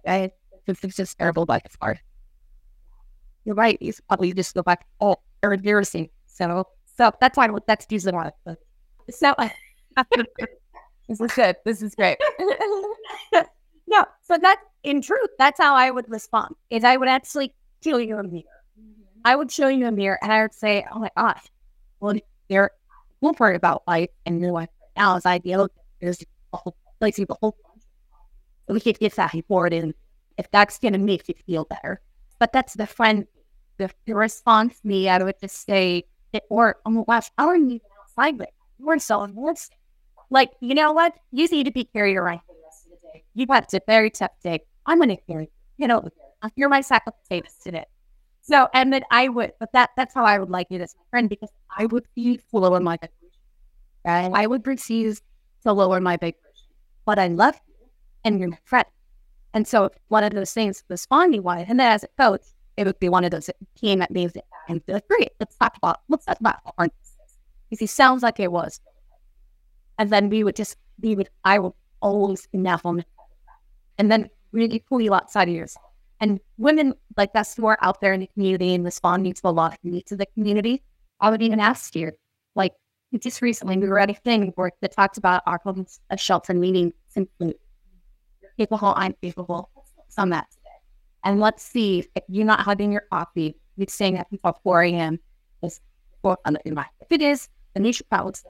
[0.07, 0.31] I
[0.67, 1.99] it's just terrible by hard.
[3.45, 3.77] You're right.
[3.81, 6.09] Should probably just go back oh or embarrassing.
[6.27, 6.65] So
[6.97, 8.31] So that's why that's usually why.
[9.09, 9.33] So
[11.07, 11.55] this is good.
[11.65, 12.17] This is great.
[13.87, 16.55] no, so that in truth, that's how I would respond.
[16.69, 18.43] Is I would actually show you a mirror.
[18.79, 19.01] Mm-hmm.
[19.25, 21.43] I would show you a mirror, and I would say, "Oh my gosh,
[21.99, 22.15] well,
[22.49, 22.71] there,
[23.19, 25.69] one part about life and your life right now is ideal.
[26.01, 26.21] There's
[26.53, 27.83] a whole, like, see the whole bunch.
[28.67, 29.93] of We could get that report in
[30.37, 32.01] if that's going to make you feel better.
[32.39, 33.27] But that's the friend,
[33.77, 34.79] the, the response.
[34.83, 36.05] Me, I would just say,
[36.49, 38.49] or oh my gosh, how are you outside with?
[38.79, 39.75] We're so embarrassing.
[40.29, 41.13] Like, you know what?
[41.31, 43.23] You need to be carried around for the rest of the day.
[43.33, 44.61] You have a very tough day.
[44.85, 45.87] I'm going to carry you.
[45.87, 46.07] Know,
[46.55, 47.85] you're my sack today.
[48.41, 51.03] So, and then I would, but that that's how I would like it as my
[51.11, 53.29] friend because I would be lower my vibration.
[54.05, 54.31] Right?
[54.33, 55.21] I would refuse
[55.63, 56.69] to lower my vibration.
[57.05, 57.87] But I love you
[58.23, 58.87] and you're my friend.
[59.53, 62.43] And so one of those things responding wise, and then as a coach,
[62.77, 64.29] it would be one of those team that came at me
[64.69, 66.91] and be like, great, let's talk about let's talk about is.
[67.69, 68.79] Because he sounds like it was.
[69.97, 73.07] And then we would just we would I would always be that moment.
[73.97, 75.85] And then really pull you outside of yourself.
[76.21, 79.49] And women like us who are out there in the community and responding to a
[79.49, 80.83] lot of needs of the community,
[81.19, 82.11] I would even ask you,
[82.55, 82.73] like
[83.19, 86.53] just recently we were at a thing where that talked about our homes a shelter
[86.53, 87.55] meeting simply
[88.59, 89.69] capable, I'm capable.
[90.17, 90.79] On that today.
[91.23, 95.19] And let's see if you're not having your coffee, you're staying up until 4 a.m.
[95.61, 95.79] Is
[96.21, 98.49] for if it is, then you should probably stay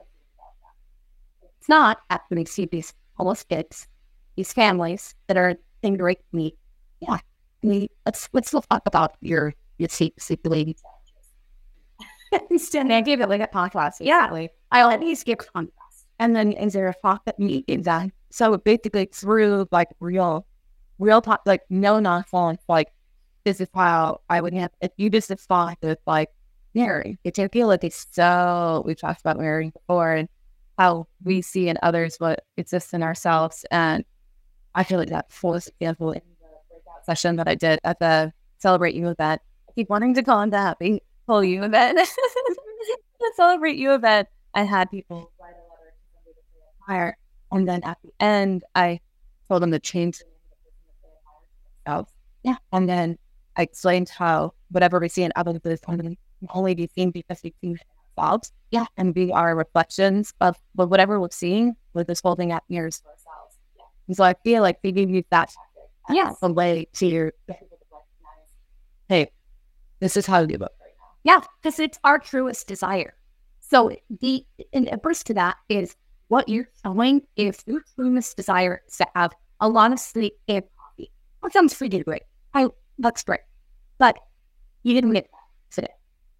[1.60, 3.86] it's not happening see these homeless kids,
[4.34, 6.56] these families that are saying to me,
[7.00, 7.18] yeah,
[7.62, 10.76] we, let's let's talk about your your sleep sleep lady.
[12.50, 14.00] Instead, I gave it like a contrast.
[14.00, 14.30] Yeah,
[14.90, 16.06] at least give contrast.
[16.18, 20.46] And then is there a thought that me that so basically through like real
[20.98, 22.88] real talk, like no nonsense, like
[23.44, 26.28] this is how I would have if you just respond with like
[26.74, 27.18] mirroring.
[27.24, 30.28] It's I feel like it's so we've talked about mirroring before and
[30.78, 33.64] how we see in others what exists in ourselves.
[33.70, 34.04] And
[34.74, 38.32] I feel like that full example in the breakout session that I did at the
[38.58, 39.40] Celebrate You event.
[39.68, 41.98] I keep wanting to call it the Happy Pull You event.
[43.20, 44.28] the Celebrate You event.
[44.54, 47.16] I had people write a letter to somebody that they admire.
[47.52, 49.00] And then at the end, I
[49.48, 52.04] told them to change the name of the person that they admire
[52.42, 52.56] Yeah.
[52.72, 53.18] And then
[53.56, 56.16] I explained how whatever we see in others is can
[56.50, 57.76] only be seen because we see
[58.18, 58.52] ourselves.
[58.70, 58.86] Yeah.
[58.96, 63.58] And we are reflections of whatever we're seeing, we're just holding up mirrors for ourselves.
[63.76, 63.84] Yeah.
[64.08, 65.52] And so I feel like they give you that
[66.08, 66.32] yeah.
[66.40, 67.32] a way to your,
[69.08, 69.30] hey,
[69.98, 71.10] this is how you look right now.
[71.24, 73.14] Yeah, because it's our truest desire.
[73.60, 75.94] So the inverse to that is
[76.30, 80.62] what you're showing is your truest desire is to have a lot of sleep and
[80.78, 81.10] coffee.
[81.42, 82.22] That sounds pretty great.
[82.54, 82.68] I
[83.00, 83.40] that's great.
[83.98, 84.16] But
[84.84, 85.92] you didn't get that today.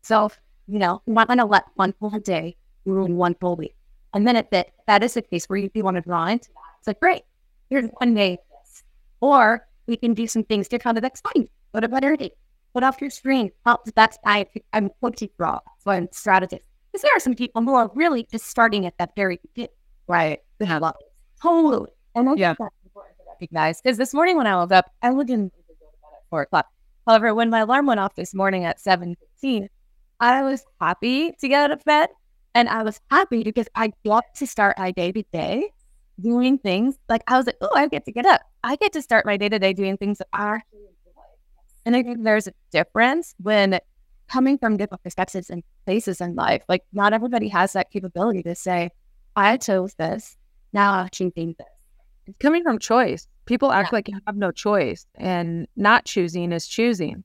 [0.03, 0.31] So,
[0.69, 3.75] you know, you want to let one full day ruin one full week.
[4.15, 6.79] And then if that, that is the case where you, want to draw into that,
[6.79, 7.23] it's like, great,
[7.69, 8.85] here's one day this.
[9.21, 11.49] Or we can do some things different the next time.
[11.75, 12.31] To better day.
[12.75, 13.51] Put off your screen.
[13.67, 15.59] Help that's I I'm looking draw.
[15.79, 16.63] So I'm strategist.
[16.93, 19.71] Because there are some people who are really just starting at that very beginning.
[20.11, 20.41] Right.
[20.61, 20.83] Have
[21.41, 21.91] totally.
[22.17, 22.49] And I yeah.
[22.49, 23.81] think that's important to recognize.
[23.81, 25.53] Because this morning when I woke up, I looked in
[26.29, 26.67] four o'clock.
[27.07, 29.69] However, when my alarm went off this morning at 7.15,
[30.19, 32.09] I was happy to get out of bed.
[32.57, 35.71] And I was happy because I got to start my day to day
[36.21, 36.97] doing things.
[37.09, 38.43] Like I was like, oh, I get to get up.
[38.65, 41.23] I get to start my day to day doing things that I actually enjoy.
[41.87, 43.79] And I think there's a difference when
[44.29, 46.63] coming from different perspectives and places in life.
[46.69, 48.91] Like not everybody has that capability to say,
[49.41, 50.37] I chose this.
[50.73, 51.67] Now I'm choosing this.
[52.27, 53.27] It's coming from choice.
[53.47, 53.97] People act yeah.
[53.97, 57.25] like you have no choice, and not choosing is choosing,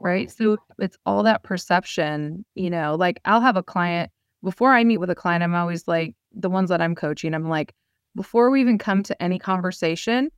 [0.00, 0.30] right?
[0.30, 2.96] So it's all that perception, you know.
[2.98, 4.10] Like I'll have a client
[4.42, 7.48] before I meet with a client, I'm always like, the ones that I'm coaching, I'm
[7.48, 7.74] like,
[8.16, 10.30] before we even come to any conversation,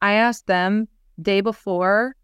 [0.00, 0.88] I ask them
[1.20, 2.16] day before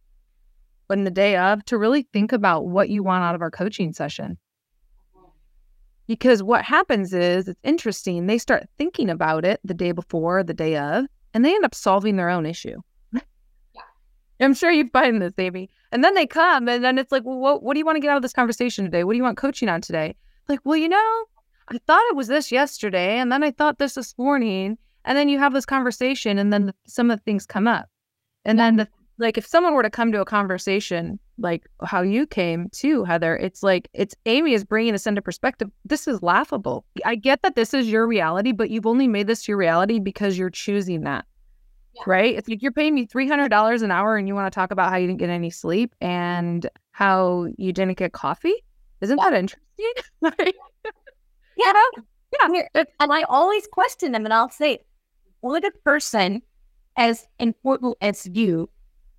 [0.88, 3.92] and the day of to really think about what you want out of our coaching
[3.92, 4.38] session.
[6.08, 8.26] Because what happens is it's interesting.
[8.26, 11.04] They start thinking about it the day before, the day of,
[11.34, 12.80] and they end up solving their own issue.
[13.12, 13.20] yeah.
[14.40, 15.68] I'm sure you find this, Amy.
[15.92, 18.00] And then they come and then it's like, well, what, what do you want to
[18.00, 19.04] get out of this conversation today?
[19.04, 20.16] What do you want coaching on today?
[20.48, 21.24] Like, well, you know,
[21.68, 24.78] I thought it was this yesterday and then I thought this this morning.
[25.04, 27.86] And then you have this conversation and then the, some of the things come up.
[28.44, 28.88] And then the
[29.18, 33.36] like if someone were to come to a conversation like how you came to Heather,
[33.36, 35.70] it's like it's Amy is bringing this into perspective.
[35.84, 36.84] This is laughable.
[37.04, 40.36] I get that this is your reality, but you've only made this your reality because
[40.36, 41.24] you're choosing that.
[41.94, 42.02] Yeah.
[42.06, 42.34] Right?
[42.36, 44.96] It's like you're paying me $300 an hour and you want to talk about how
[44.96, 48.64] you didn't get any sleep and how you didn't get coffee?
[49.00, 49.30] Isn't yeah.
[49.30, 49.92] that interesting?
[51.56, 51.72] yeah.
[52.40, 52.84] Yeah.
[53.00, 54.80] And I always question them and I'll say,
[55.42, 56.42] would a person
[56.96, 58.68] as important as you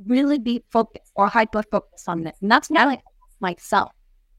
[0.06, 2.38] really be focused or hyper focused on this.
[2.42, 3.00] And that's not
[3.40, 3.92] myself.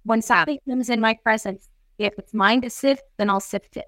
[0.04, 3.86] When something comes in my presence, if it's mine to sift, then I'll sift it.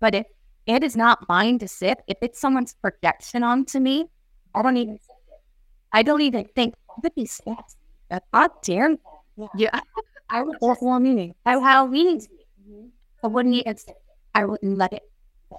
[0.00, 0.26] But if
[0.66, 4.06] it is not mine to sift, if it's someone's projection onto me,
[4.54, 5.40] I don't even sift it.
[5.92, 7.76] I don't even think, could be sift.
[8.10, 8.98] God damn.
[9.36, 9.46] Yeah.
[9.56, 9.80] yeah.
[10.28, 11.34] I would have more meaning.
[11.44, 12.44] I would have meaning to me.
[12.68, 12.86] Mm-hmm.
[13.22, 13.96] I wouldn't even sift it.
[14.34, 15.02] I wouldn't let it
[15.48, 15.58] go.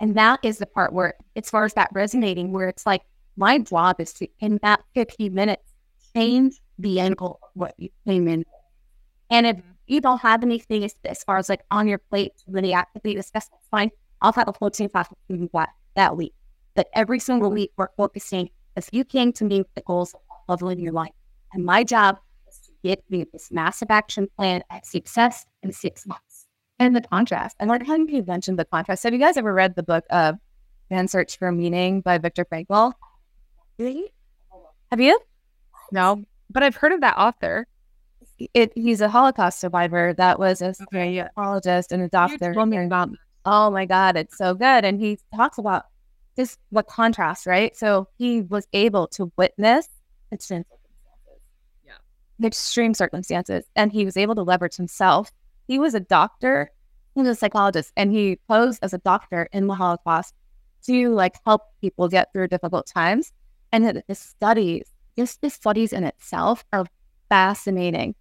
[0.00, 3.02] And that is the part where, as far as that resonating, where it's like,
[3.36, 5.62] my job is to, in that 50 minutes,
[6.14, 8.44] change the angle of what you came in.
[9.30, 9.70] And if mm-hmm.
[9.86, 13.68] you don't have anything as far as like on your plate really actively discuss, that's
[13.70, 13.90] fine.
[14.22, 15.50] I'll have a coaching class with you
[15.94, 16.34] that week.
[16.74, 20.14] But every single week, we're focusing as you came to me with the goals
[20.48, 21.12] of living your life.
[21.52, 22.18] And my job
[22.48, 26.46] is to get you this massive action plan at success in six months.
[26.78, 27.56] And the contrast.
[27.58, 29.02] And what time you mentioned the contrast?
[29.04, 30.36] Have you guys ever read the book of
[30.90, 32.92] Man's Search for Meaning by Viktor Frankl?
[33.78, 34.12] Really?
[34.90, 35.18] Have you?
[35.92, 37.66] No, but I've heard of that author.
[38.54, 41.28] It, he's a Holocaust survivor that was a okay, yeah.
[41.28, 42.52] psychologist and a doctor.
[42.52, 43.10] About,
[43.44, 44.84] oh my God, it's so good.
[44.84, 45.84] And he talks about
[46.36, 47.74] just what contrast, right?
[47.76, 49.88] So he was able to witness
[50.32, 51.42] extreme circumstances.
[51.86, 52.46] Yeah.
[52.46, 53.64] Extreme circumstances.
[53.74, 55.32] And he was able to leverage himself.
[55.66, 56.70] He was a doctor,
[57.14, 60.34] he was a psychologist, and he posed as a doctor in the Holocaust
[60.84, 63.32] to like help people get through difficult times.
[63.72, 64.84] And the studies,
[65.16, 66.86] just the studies in itself are
[67.28, 68.14] fascinating.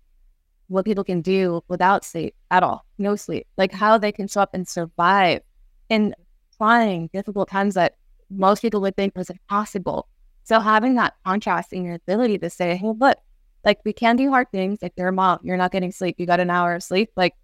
[0.67, 4.41] What people can do without sleep at all, no sleep, like how they can show
[4.41, 5.41] up and survive
[5.89, 6.15] in
[6.57, 7.95] trying difficult times that
[8.29, 10.07] most people would think was impossible.
[10.43, 13.17] So having that contrast in your ability to say, hey, look,
[13.63, 14.79] like we can do hard things.
[14.81, 17.11] Like you're a mom, you're not getting sleep, you got an hour of sleep.
[17.15, 17.35] Like,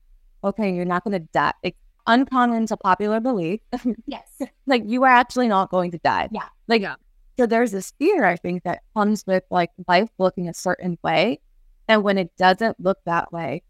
[0.44, 1.54] okay, you're not going to die.
[1.64, 1.76] Like,
[2.08, 3.60] uncommon to popular belief.
[4.08, 4.42] Yes.
[4.66, 6.30] like you are actually not going to die.
[6.32, 6.48] Yeah.
[6.68, 6.96] Like, Yeah.
[7.42, 11.40] So there's this fear, I think, that comes with like life looking a certain way.
[11.88, 13.64] And when it doesn't look that way,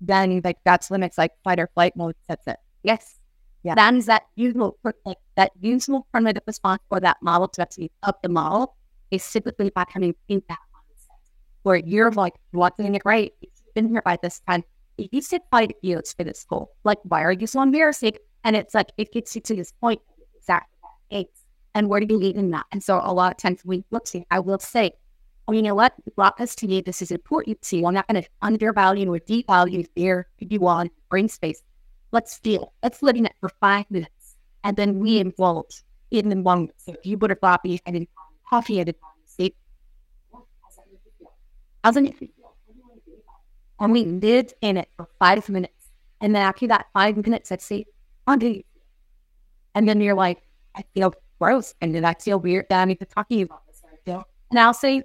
[0.00, 2.56] then like that's when it's like fight or flight mode sets it.
[2.82, 3.20] Yes.
[3.62, 3.76] Yeah.
[3.76, 8.20] That is that usual like that usual primitive response for that model to actually up
[8.20, 8.74] the model
[9.12, 11.30] is typically by coming in that mindset
[11.62, 13.32] where you're like watching it right.
[13.40, 14.64] You've been here by this time.
[14.98, 18.16] If you sit by the fields for this school, like why are you so embarrassing?
[18.42, 20.00] And it's like it gets you to this point
[20.36, 20.78] exactly
[21.12, 21.26] that.
[21.74, 22.66] And where do you lead in that?
[22.72, 24.92] And so a lot of times we look to, I will say,
[25.48, 25.94] oh, you know what?
[26.38, 26.80] This to me.
[26.80, 27.86] This is important to you.
[27.86, 29.84] I'm not going to undervalue or devalue
[30.38, 31.62] if you want brain space.
[32.12, 32.72] Let's feel.
[32.82, 34.36] Let's live in it for five minutes.
[34.62, 36.72] And then we indulge in the moment.
[36.76, 38.06] So if you put a coffee and then
[38.48, 39.54] coffee at a time, see,
[42.06, 42.12] you feel?
[42.12, 42.28] It feel?
[43.80, 45.72] And we lived in it for five minutes.
[46.20, 47.84] And then after that five minutes, I'd say,
[48.48, 48.62] you?
[49.74, 50.40] And then you're like,
[50.74, 51.12] I feel
[51.44, 51.74] gross.
[51.80, 53.82] And then I feel weird that I need to talk to you about this.
[53.84, 54.24] I feel.
[54.50, 55.02] And I'll say,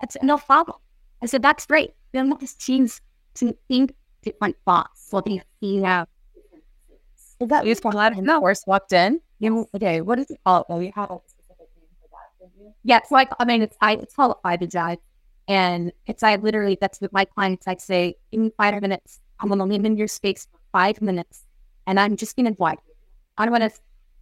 [0.00, 0.78] that's no problem.
[1.22, 1.90] I said, that's great.
[2.12, 3.00] Then we'll just choose
[3.34, 5.08] to think different thoughts.
[5.08, 6.08] So they feel out.
[7.38, 8.40] Well, that Please was let us when know.
[8.66, 9.20] Walked in.
[9.38, 10.00] You okay?
[10.00, 10.64] What is it called?
[10.68, 12.38] Well, we have a specific name for that.
[12.40, 12.72] didn't you?
[12.84, 14.96] Yeah, it's like I mean, it's I it's called jive,
[15.46, 17.68] and it's I literally that's with my clients.
[17.68, 19.20] I say, give me five minutes.
[19.38, 21.44] I'm gonna live in your space for five minutes,
[21.86, 22.78] and I'm just gonna like,
[23.36, 23.70] I want to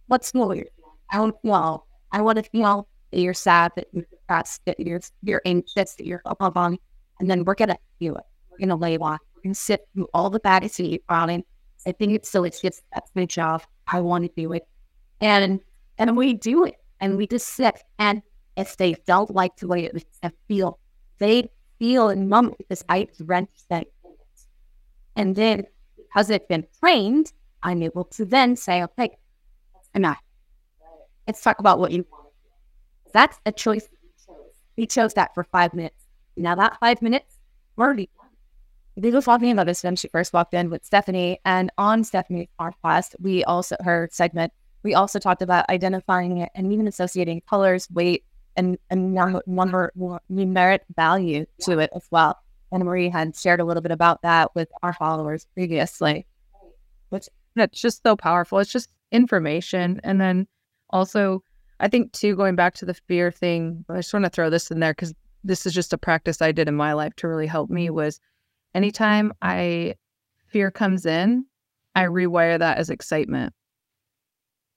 [0.09, 0.84] let's feel what you're feeling.
[1.11, 1.87] I want to feel.
[2.11, 6.05] I want to feel that you're sad, that you're depressed, that you're you're anxious, that
[6.05, 6.77] you're up on,
[7.19, 8.23] and then we're gonna feel it.
[8.49, 9.19] We're gonna lay on.
[9.35, 11.43] We're gonna sit through all the bad that feeling.
[11.87, 13.63] I think it's so it's just that's my job.
[13.87, 14.67] I want to do it,
[15.21, 15.59] and
[15.97, 18.21] and we do it, and we just sit and
[18.55, 20.79] if they don't like the way it them feel,
[21.19, 21.49] they
[21.79, 23.83] feel in moment because I drenched them.
[25.15, 25.65] And then
[25.97, 27.31] because it's been trained,
[27.63, 29.17] I'm able to then say, okay,
[29.93, 30.19] enough.
[31.27, 32.27] Let's talk about what you want.
[33.13, 34.51] That's a choice we chose.
[34.77, 36.03] We chose that for five minutes.
[36.37, 37.39] Now that five minutes,
[37.75, 38.09] we're already.
[38.97, 42.47] We were talking about this when she first walked in with Stephanie, and on Stephanie's
[42.59, 44.53] podcast, we also her segment.
[44.83, 48.23] We also talked about identifying it and even associating colors, weight,
[48.55, 49.91] and and num- number
[50.31, 52.37] numeric value to it as well.
[52.71, 56.25] And Marie had shared a little bit about that with our followers previously.
[57.11, 57.29] It's
[57.81, 58.59] just so powerful.
[58.59, 60.01] It's just information.
[60.03, 60.47] And then
[60.95, 61.43] also,
[61.81, 64.71] I think, too, going back to the fear thing, I just want to throw this
[64.71, 67.47] in there because this is just a practice I did in my life to really
[67.47, 67.95] help me mm-hmm.
[67.95, 68.19] was
[68.73, 69.95] anytime I
[70.47, 71.45] fear comes in,
[71.95, 73.53] I rewire that as excitement.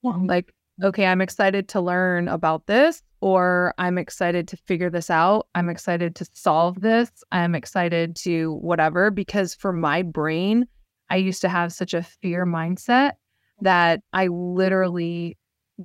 [0.02, 0.52] Like,
[0.82, 5.48] okay, I'm excited to learn about this, or I'm excited to figure this out.
[5.54, 7.10] I'm excited to solve this.
[7.32, 10.66] I'm excited to whatever, because for my brain,
[11.10, 13.12] I used to have such a fear mindset
[13.60, 15.36] that I literally,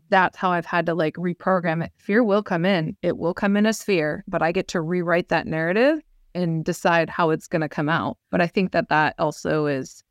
[0.10, 1.92] that's how I've had to like reprogram it.
[1.98, 5.30] Fear will come in, it will come in as fear, but I get to rewrite
[5.30, 6.00] that narrative
[6.36, 8.18] and decide how it's going to come out.
[8.32, 10.04] But I think that that also is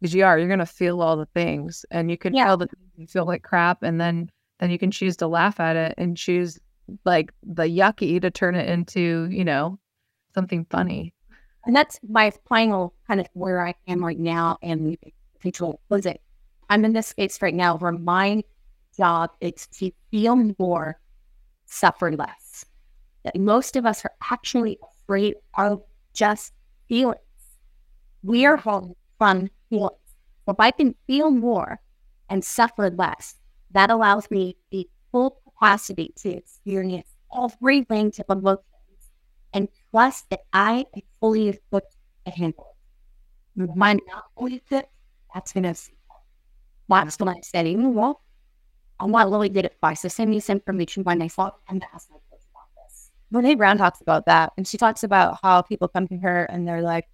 [0.00, 2.46] because you are, you're going to feel all the things and you can Yeah.
[2.46, 3.82] feel the you feel like crap.
[3.82, 6.58] And then, then you can choose to laugh at it and choose
[7.04, 9.78] like the yucky to turn it into, you know,
[10.34, 11.12] something funny.
[11.66, 14.96] And that's my final kind of where I am right now and
[15.40, 16.22] control was it.
[16.70, 18.42] I'm in this space right now where my
[18.96, 20.98] job is to feel more,
[21.66, 22.64] suffer less.
[23.24, 25.82] That most of us are actually afraid of
[26.12, 26.52] just
[26.88, 27.20] feelings.
[28.22, 29.96] We are from from feelings.
[30.48, 31.80] If I can feel more
[32.28, 33.34] and suffer less,
[33.72, 38.62] that allows me the full capacity to experience all every range of emotions
[39.52, 42.76] and trust that I am fully equipped to handle
[43.56, 43.64] it.
[43.64, 44.90] If I'm not fully equipped,
[45.34, 45.74] that's going to
[46.88, 47.78] That's when I said, you
[49.00, 49.30] know what?
[49.30, 50.00] Really good at advice.
[50.00, 53.10] So send me this information when they I'm going to ask my coach about this.
[53.32, 56.66] Brene Brown talks about that, and she talks about how people come to her and
[56.66, 57.08] they're like,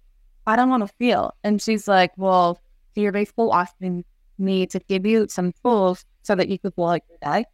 [0.47, 2.59] "I don't want to feel," and she's like, "Well,
[2.95, 4.05] fear based full asking
[4.37, 7.45] me to give you some tools so that you could feel like you die."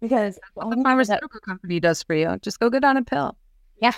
[0.00, 3.36] Because the the that, pharmaceutical company does for you, just go get on a pill.
[3.80, 3.92] Yeah.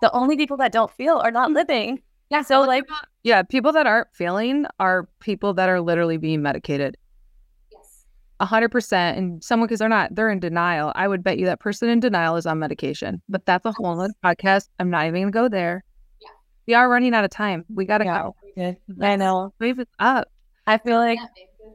[0.00, 1.54] The only people that don't feel are not hmm.
[1.54, 2.02] living.
[2.30, 2.84] Yeah, so like,
[3.22, 6.96] Yeah, people that aren't feeling are people that are literally being medicated.
[8.40, 8.46] Yes.
[8.46, 9.16] A hundred percent.
[9.18, 10.92] And someone because they're not, they're in denial.
[10.94, 13.22] I would bet you that person in denial is on medication.
[13.28, 14.68] But that's a whole other podcast.
[14.78, 15.84] I'm not even gonna go there.
[16.20, 16.28] Yeah.
[16.66, 17.64] We are running out of time.
[17.72, 18.22] We gotta Yeah.
[18.56, 18.76] go.
[19.00, 19.52] I know.
[19.60, 20.28] Wave it up.
[20.66, 21.18] I feel like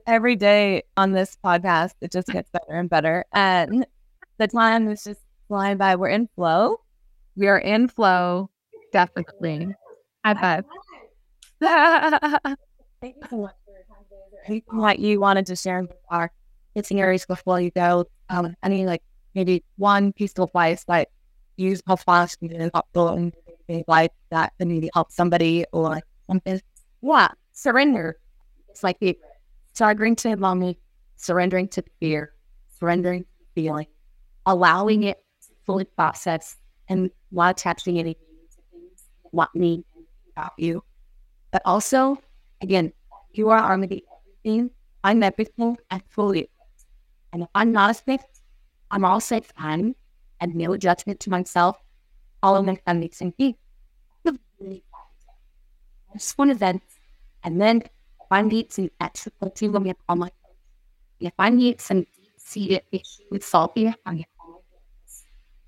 [0.07, 3.25] every day on this podcast, it just gets better and better.
[3.33, 3.85] And
[4.37, 5.95] the time is just flying by.
[5.95, 6.77] We're in flow.
[7.35, 8.49] We are in flow,
[8.91, 9.75] definitely.
[10.25, 10.65] High five.
[11.61, 14.63] Thank you so much for your time today.
[14.77, 16.31] Anything you wanted to share with our
[16.79, 18.05] listeners before you go?
[18.29, 19.01] Um, any like
[19.35, 21.09] maybe one piece of advice that
[21.57, 23.09] you have found in helpful
[23.67, 26.61] in life that maybe help somebody or like something?
[27.01, 28.17] Yeah, surrender.
[28.69, 29.17] It's like the
[29.73, 30.77] surrendering to moment,
[31.15, 32.33] surrendering to fear,
[32.79, 33.87] surrendering to feeling,
[34.45, 36.55] allowing it to fully process
[36.87, 38.19] and not attaching any to
[38.71, 39.83] things what me
[40.35, 40.83] about you.
[41.51, 42.17] But also,
[42.61, 42.93] again,
[43.33, 44.03] you are already
[44.43, 44.71] everything.
[45.03, 46.49] I'm everything and fully.
[47.31, 48.41] And if I'm not equipped,
[48.91, 49.95] I'm also fine
[50.41, 51.77] and no judgment to myself.
[52.41, 53.57] All of my makes me
[54.25, 56.81] I just want to.
[57.43, 60.31] And then if I need some extra coaching, I'm going to my.
[61.19, 64.23] If I need some deep seated issue with salty, I'm.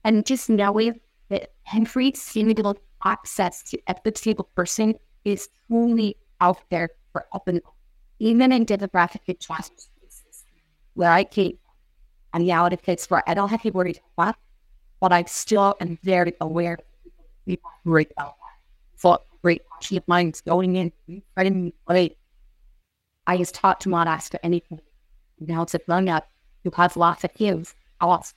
[0.04, 1.00] And just knowing
[1.30, 3.80] that every single access to
[4.16, 4.96] single person
[5.26, 7.62] is truly out there for open,
[8.18, 9.91] even in demographic trust
[10.94, 11.58] where I came
[12.34, 14.36] and now it fits where I don't have to worry about,
[15.00, 16.78] but I still am very aware
[17.46, 18.34] people about that.
[18.98, 19.62] So great
[19.92, 20.92] of mine going in,
[21.36, 21.74] I didn't.
[21.88, 24.80] I was taught to not ask for anything.
[25.40, 26.28] Now it's a grown up
[26.64, 27.74] who has lots of kids.
[28.00, 28.36] I'll ask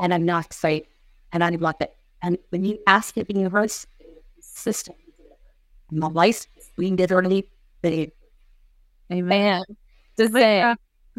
[0.00, 0.84] and I'm not safe.
[1.32, 1.94] And I love it.
[2.22, 3.68] And when you ask it in your
[4.40, 4.94] system,
[5.90, 6.46] my life,
[6.76, 7.48] we literally
[7.82, 8.12] did.
[9.12, 9.62] Amen.
[10.16, 10.74] Just say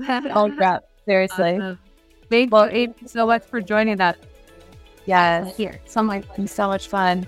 [0.08, 0.84] Oh crap.
[1.06, 1.56] Seriously.
[1.56, 1.80] Awesome.
[2.30, 4.16] Thank well, you so much for joining us.
[5.06, 5.58] Yes.
[5.58, 5.80] Here.
[5.86, 6.24] So much.
[6.46, 7.28] So much fun.